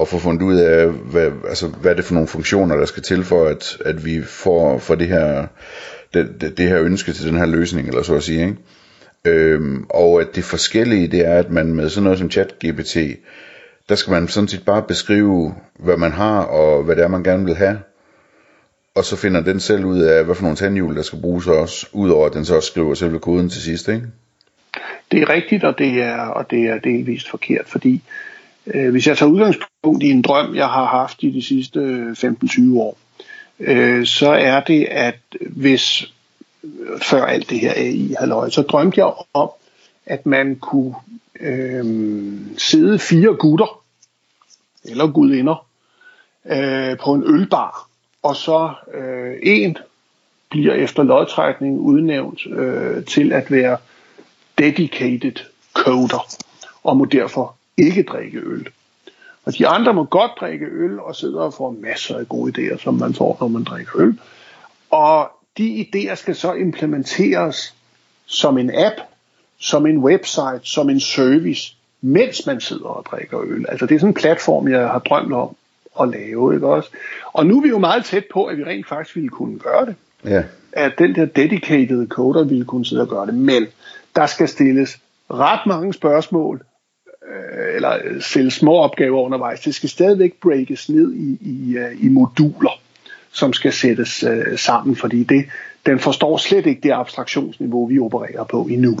at 0.00 0.08
få 0.08 0.18
fundet 0.18 0.42
ud 0.42 0.56
af, 0.56 0.86
hvad, 0.88 1.30
altså, 1.48 1.68
hvad 1.68 1.90
er 1.90 1.94
det 1.94 2.04
for 2.04 2.14
nogle 2.14 2.28
funktioner, 2.28 2.76
der 2.76 2.84
skal 2.84 3.02
til 3.02 3.24
for, 3.24 3.44
at, 3.44 3.78
at 3.84 4.04
vi 4.04 4.22
får, 4.22 4.78
for 4.78 4.94
det, 4.94 5.06
her, 5.06 5.46
det, 6.14 6.40
det, 6.40 6.58
det 6.58 6.68
her 6.68 6.80
ønske 6.80 7.12
til 7.12 7.26
den 7.26 7.36
her 7.36 7.46
løsning, 7.46 7.88
eller 7.88 8.02
så 8.02 8.14
at 8.14 8.22
sige. 8.22 8.42
Ikke? 8.42 8.56
Øhm, 9.24 9.86
og 9.90 10.20
at 10.20 10.26
det 10.34 10.44
forskellige, 10.44 11.08
det 11.08 11.26
er, 11.26 11.38
at 11.38 11.50
man 11.50 11.74
med 11.74 11.88
sådan 11.88 12.04
noget 12.04 12.18
som 12.18 12.30
ChatGPT, 12.30 12.96
der 13.88 13.94
skal 13.94 14.10
man 14.10 14.28
sådan 14.28 14.48
set 14.48 14.64
bare 14.64 14.82
beskrive, 14.82 15.54
hvad 15.78 15.96
man 15.96 16.12
har, 16.12 16.40
og 16.40 16.82
hvad 16.82 16.96
det 16.96 17.04
er, 17.04 17.08
man 17.08 17.22
gerne 17.22 17.44
vil 17.44 17.54
have. 17.54 17.78
Og 18.94 19.04
så 19.04 19.16
finder 19.16 19.40
den 19.40 19.60
selv 19.60 19.84
ud 19.84 20.00
af, 20.00 20.24
hvad 20.24 20.34
for 20.34 20.42
nogle 20.42 20.56
tandhjul, 20.56 20.96
der 20.96 21.02
skal 21.02 21.20
bruges 21.20 21.46
også, 21.46 21.86
udover 21.92 22.26
at 22.26 22.32
den 22.32 22.44
så 22.44 22.56
også 22.56 22.70
skriver 22.70 22.94
selve 22.94 23.18
koden 23.18 23.48
til 23.48 23.62
sidst, 23.62 23.88
ikke? 23.88 24.06
Det 25.10 25.22
er 25.22 25.28
rigtigt, 25.28 25.64
og 25.64 25.78
det 25.78 26.02
er, 26.02 26.20
og 26.20 26.50
det 26.50 26.58
er 26.58 26.78
delvist 26.78 27.30
forkert, 27.30 27.64
fordi 27.66 28.02
øh, 28.66 28.90
hvis 28.90 29.06
jeg 29.06 29.18
tager 29.18 29.32
udgangspunkt 29.32 30.02
i 30.02 30.10
en 30.10 30.22
drøm, 30.22 30.54
jeg 30.54 30.68
har 30.68 30.84
haft 30.84 31.22
i 31.22 31.30
de 31.30 31.42
sidste 31.42 31.80
øh, 31.80 32.10
15-20 32.12 32.78
år, 32.78 32.98
øh, 33.60 34.06
så 34.06 34.30
er 34.30 34.60
det, 34.60 34.84
at 34.84 35.18
hvis 35.40 36.12
øh, 36.64 37.00
før 37.02 37.24
alt 37.24 37.50
det 37.50 37.60
her 37.60 37.72
AI 37.76 38.14
halløj, 38.18 38.50
så 38.50 38.62
drømte 38.62 39.00
jeg 39.00 39.12
om, 39.34 39.50
at 40.06 40.26
man 40.26 40.56
kunne 40.56 40.94
øh, 41.40 41.84
sidde 42.58 42.98
fire 42.98 43.34
gutter, 43.34 43.82
eller 44.84 45.06
gudinder, 45.06 45.66
øh, 46.46 46.98
på 46.98 47.14
en 47.14 47.24
ølbar, 47.26 47.88
og 48.22 48.36
så 48.36 48.72
øh, 48.94 49.34
en 49.42 49.76
bliver 50.50 50.74
efter 50.74 51.02
lodtrækning 51.02 51.78
udnævnt 51.78 52.46
øh, 52.46 53.04
til 53.04 53.32
at 53.32 53.50
være 53.50 53.76
dedicated 54.58 55.44
coder, 55.74 56.36
og 56.84 56.96
må 56.96 57.04
derfor 57.04 57.56
ikke 57.76 58.02
drikke 58.02 58.38
øl. 58.38 58.68
Og 59.44 59.58
de 59.58 59.66
andre 59.66 59.94
må 59.94 60.04
godt 60.04 60.30
drikke 60.40 60.66
øl 60.66 61.00
og 61.00 61.16
sidder 61.16 61.40
og 61.40 61.54
får 61.54 61.70
masser 61.80 62.18
af 62.18 62.28
gode 62.28 62.52
idéer, 62.52 62.82
som 62.82 62.94
man 62.94 63.14
får, 63.14 63.36
når 63.40 63.48
man 63.48 63.64
drikker 63.64 63.92
øl. 63.96 64.18
Og 64.90 65.30
de 65.58 65.86
idéer 65.86 66.14
skal 66.14 66.34
så 66.34 66.52
implementeres 66.52 67.74
som 68.26 68.58
en 68.58 68.70
app, 68.74 68.94
som 69.58 69.86
en 69.86 69.98
website, 69.98 70.60
som 70.62 70.90
en 70.90 71.00
service, 71.00 71.74
mens 72.00 72.46
man 72.46 72.60
sidder 72.60 72.86
og 72.86 73.06
drikker 73.10 73.40
øl. 73.40 73.66
Altså 73.68 73.86
det 73.86 73.94
er 73.94 73.98
sådan 73.98 74.10
en 74.10 74.14
platform, 74.14 74.68
jeg 74.68 74.88
har 74.88 74.98
drømt 74.98 75.32
om 75.32 75.56
at 76.00 76.08
lave, 76.08 76.54
ikke 76.54 76.66
også? 76.66 76.90
Og 77.32 77.46
nu 77.46 77.58
er 77.58 77.62
vi 77.62 77.68
jo 77.68 77.78
meget 77.78 78.04
tæt 78.04 78.24
på, 78.32 78.44
at 78.44 78.58
vi 78.58 78.64
rent 78.64 78.88
faktisk 78.88 79.16
ville 79.16 79.28
kunne 79.28 79.58
gøre 79.58 79.86
det. 79.86 79.94
Ja. 80.24 80.42
At 80.72 80.92
den 80.98 81.14
der 81.14 81.24
dedicated 81.24 82.08
coder 82.08 82.44
ville 82.44 82.64
kunne 82.64 82.86
sidde 82.86 83.02
og 83.02 83.08
gøre 83.08 83.26
det. 83.26 83.34
Men 83.34 83.66
der 84.16 84.26
skal 84.26 84.48
stilles 84.48 84.98
ret 85.30 85.66
mange 85.66 85.92
spørgsmål, 85.92 86.62
Øh, 87.30 87.74
eller 87.74 87.98
øh, 88.04 88.20
stille 88.22 88.50
små 88.50 88.76
opgaver 88.76 89.22
undervejs. 89.22 89.60
Det 89.60 89.74
skal 89.74 89.88
stadigvæk 89.88 90.32
breakes 90.42 90.88
ned 90.88 91.14
i, 91.14 91.38
i, 91.40 91.76
øh, 91.76 92.04
i 92.04 92.08
moduler, 92.08 92.80
som 93.32 93.52
skal 93.52 93.72
sættes 93.72 94.22
øh, 94.22 94.58
sammen, 94.58 94.96
fordi 94.96 95.24
det, 95.24 95.44
den 95.86 95.98
forstår 95.98 96.36
slet 96.36 96.66
ikke 96.66 96.80
det 96.80 96.92
abstraktionsniveau, 96.92 97.86
vi 97.86 97.98
opererer 97.98 98.44
på 98.44 98.62
endnu. 98.70 98.98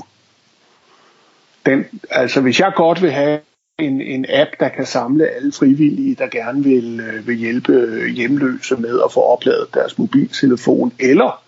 Den, 1.66 1.84
altså 2.10 2.40
hvis 2.40 2.60
jeg 2.60 2.72
godt 2.76 3.02
vil 3.02 3.10
have 3.10 3.40
en, 3.78 4.00
en 4.00 4.26
app, 4.28 4.50
der 4.60 4.68
kan 4.68 4.86
samle 4.86 5.28
alle 5.28 5.52
frivillige, 5.52 6.14
der 6.14 6.26
gerne 6.26 6.64
vil, 6.64 7.00
øh, 7.00 7.26
vil 7.26 7.36
hjælpe 7.36 8.00
hjemløse 8.14 8.76
med 8.76 9.00
at 9.04 9.12
få 9.12 9.20
opladet 9.20 9.74
deres 9.74 9.98
mobiltelefon, 9.98 10.92
eller 11.00 11.42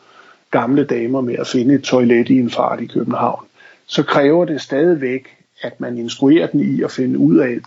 gamle 0.50 0.84
damer 0.84 1.20
med 1.20 1.34
at 1.34 1.46
finde 1.46 1.74
et 1.74 1.82
toilet 1.82 2.28
i 2.28 2.38
en 2.38 2.50
fart 2.50 2.80
i 2.80 2.86
København, 2.86 3.44
så 3.86 4.02
kræver 4.02 4.44
det 4.44 4.60
stadigvæk, 4.60 5.37
at 5.60 5.80
man 5.80 5.98
instruerer 5.98 6.46
den 6.46 6.60
i 6.60 6.82
at 6.82 6.90
finde 6.90 7.18
ud 7.18 7.36
af, 7.36 7.58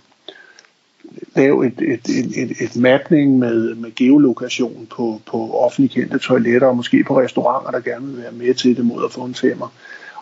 lave 1.36 1.68
et, 1.68 1.82
et, 1.82 2.10
et, 2.10 2.42
et, 2.42 2.62
et 2.62 2.76
mapning 2.76 3.40
med, 3.40 3.76
med 3.76 3.96
geolokation 3.96 4.88
på, 4.96 5.22
på 5.26 5.54
offentligt 5.54 5.94
kendte 5.94 6.20
toiletter, 6.20 6.68
og 6.68 6.76
måske 6.76 7.04
på 7.04 7.20
restauranter, 7.20 7.72
der 7.72 7.80
gerne 7.80 8.08
vil 8.08 8.24
være 8.24 8.32
med 8.32 8.54
til 8.54 8.78
det 8.78 8.86
mod 8.86 9.06
at 9.06 9.12
få 9.12 9.22
en 9.22 9.36
femmer. 9.36 9.74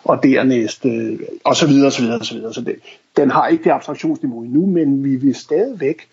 Og 0.03 0.23
dernæst, 0.23 0.85
øh, 0.85 1.19
og 1.43 1.55
så 1.55 1.67
videre, 1.67 1.91
så 1.91 2.01
videre, 2.01 2.25
så 2.25 2.33
videre. 2.33 2.53
Så 2.53 2.61
det, 2.61 2.75
den 3.17 3.31
har 3.31 3.47
ikke 3.47 3.63
det 3.63 3.71
abstraktionsniveau 3.71 4.43
endnu, 4.43 4.65
men 4.65 5.03
vi 5.03 5.15
vil 5.15 5.35
stadigvæk 5.35 6.07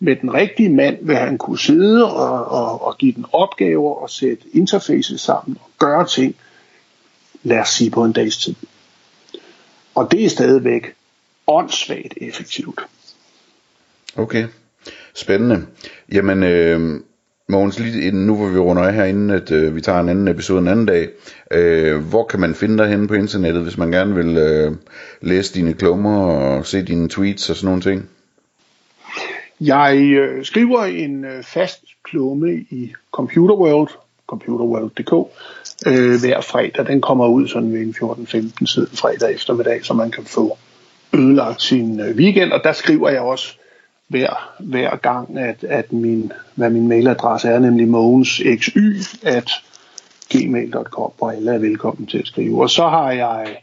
med 0.00 0.16
den 0.16 0.34
rigtige 0.34 0.68
mand, 0.68 0.96
vil 1.00 1.16
han 1.16 1.38
kunne 1.38 1.58
sidde 1.58 2.14
og, 2.14 2.44
og, 2.44 2.86
og 2.86 2.98
give 2.98 3.12
den 3.12 3.24
opgaver 3.32 3.94
og 3.94 4.10
sætte 4.10 4.44
interfaces 4.52 5.20
sammen 5.20 5.56
og 5.60 5.70
gøre 5.78 6.06
ting, 6.06 6.34
lad 7.42 7.58
os 7.58 7.68
sige 7.68 7.90
på 7.90 8.04
en 8.04 8.12
dags 8.12 8.36
tid. 8.36 8.54
Og 9.98 10.12
det 10.12 10.24
er 10.24 10.28
stadigvæk 10.28 10.94
åndssvagt 11.46 12.14
effektivt. 12.20 12.80
Okay, 14.16 14.46
spændende. 15.14 15.66
Jamen, 16.12 16.42
øh, 16.42 17.00
Mogens, 17.48 17.78
lige 17.78 18.06
inden, 18.06 18.26
nu 18.26 18.36
hvor 18.36 18.48
vi 18.48 18.58
runder 18.58 18.82
af 18.82 18.94
herinde, 18.94 19.34
at 19.34 19.50
øh, 19.50 19.76
vi 19.76 19.80
tager 19.80 20.00
en 20.00 20.08
anden 20.08 20.28
episode 20.28 20.60
en 20.60 20.68
anden 20.68 20.86
dag. 20.86 21.08
Øh, 21.50 21.98
hvor 21.98 22.24
kan 22.24 22.40
man 22.40 22.54
finde 22.54 22.78
dig 22.78 22.88
henne 22.88 23.08
på 23.08 23.14
internettet, 23.14 23.62
hvis 23.62 23.78
man 23.78 23.90
gerne 23.90 24.14
vil 24.14 24.36
øh, 24.36 24.72
læse 25.20 25.54
dine 25.54 25.74
klummer 25.74 26.18
og 26.20 26.66
se 26.66 26.82
dine 26.82 27.08
tweets 27.08 27.50
og 27.50 27.56
sådan 27.56 27.66
nogle 27.66 27.82
ting? 27.82 28.08
Jeg 29.60 29.98
øh, 29.98 30.44
skriver 30.44 30.84
en 30.84 31.24
øh, 31.24 31.42
fast 31.42 31.84
klumme 32.02 32.52
i 32.54 32.92
Computer 33.12 33.54
World, 33.54 33.90
computerworld.dk, 34.28 35.12
øh, 35.86 36.20
hver 36.20 36.40
fredag. 36.40 36.86
Den 36.86 37.00
kommer 37.00 37.26
ud 37.26 37.48
sådan 37.48 37.72
ved 37.72 37.80
en 37.80 37.94
14-15 38.62 38.66
siden 38.66 38.96
fredag 38.96 39.34
eftermiddag, 39.34 39.84
så 39.84 39.94
man 39.94 40.10
kan 40.10 40.24
få 40.24 40.58
ødelagt 41.12 41.62
sin 41.62 42.00
øh, 42.00 42.16
weekend. 42.16 42.52
Og 42.52 42.60
der 42.64 42.72
skriver 42.72 43.10
jeg 43.10 43.20
også 43.20 43.54
hver, 44.08 44.54
hver 44.58 44.96
gang, 44.96 45.38
at, 45.38 45.64
at 45.64 45.92
min, 45.92 46.32
hvad 46.54 46.70
min 46.70 46.88
mailadresse 46.88 47.48
er, 47.48 47.58
nemlig 47.58 47.88
mogensxy, 47.88 48.78
at 49.22 49.50
gmail.com, 50.30 51.12
hvor 51.18 51.30
alle 51.30 51.54
er 51.54 51.58
velkommen 51.58 52.06
til 52.06 52.18
at 52.18 52.26
skrive. 52.26 52.62
Og 52.62 52.70
så 52.70 52.88
har 52.88 53.12
jeg 53.12 53.56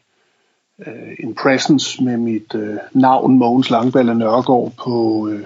øh, 0.88 1.16
en 1.20 1.36
presence 1.36 2.04
med 2.04 2.18
mit 2.18 2.56
øh, 2.56 2.78
navn, 2.94 3.38
Mogens 3.38 3.70
Langballe 3.70 4.16
Nørgaard, 4.16 4.72
på, 4.84 5.28
øh, 5.32 5.44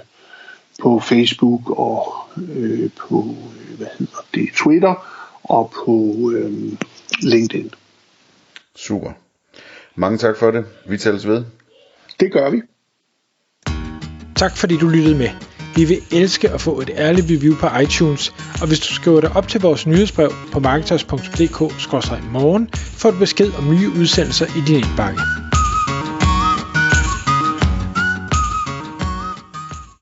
på 0.81 0.99
Facebook 0.99 1.79
og 1.79 2.13
øh, 2.37 2.89
på 2.97 3.35
øh, 3.59 3.77
hvad 3.77 3.87
hedder 3.99 4.25
det, 4.33 4.49
Twitter 4.55 5.07
og 5.43 5.73
på 5.85 6.31
øh, 6.35 6.73
LinkedIn. 7.21 7.71
Super. 8.75 9.11
Mange 9.95 10.17
tak 10.17 10.37
for 10.37 10.51
det. 10.51 10.65
Vi 10.87 10.97
tælles 10.97 11.27
ved. 11.27 11.43
Det 12.19 12.31
gør 12.31 12.49
vi. 12.49 12.61
Tak 14.35 14.57
fordi 14.57 14.77
du 14.77 14.87
lyttede 14.87 15.17
med. 15.17 15.29
Vi 15.75 15.85
vil 15.85 16.01
elske 16.11 16.49
at 16.49 16.61
få 16.61 16.81
et 16.81 16.89
ærligt 16.95 17.27
review 17.29 17.55
på 17.55 17.67
iTunes, 17.83 18.33
og 18.61 18.67
hvis 18.67 18.79
du 18.79 18.93
skriver 18.93 19.21
dig 19.21 19.35
op 19.35 19.47
til 19.47 19.61
vores 19.61 19.87
nyhedsbrev 19.87 20.31
på 20.51 20.59
marketers.dk-morgen, 20.59 22.69
får 22.73 23.11
du 23.11 23.19
besked 23.19 23.51
om 23.57 23.69
nye 23.69 23.89
udsendelser 23.89 24.45
i 24.45 24.61
din 24.67 24.75
indbakke. 24.75 25.38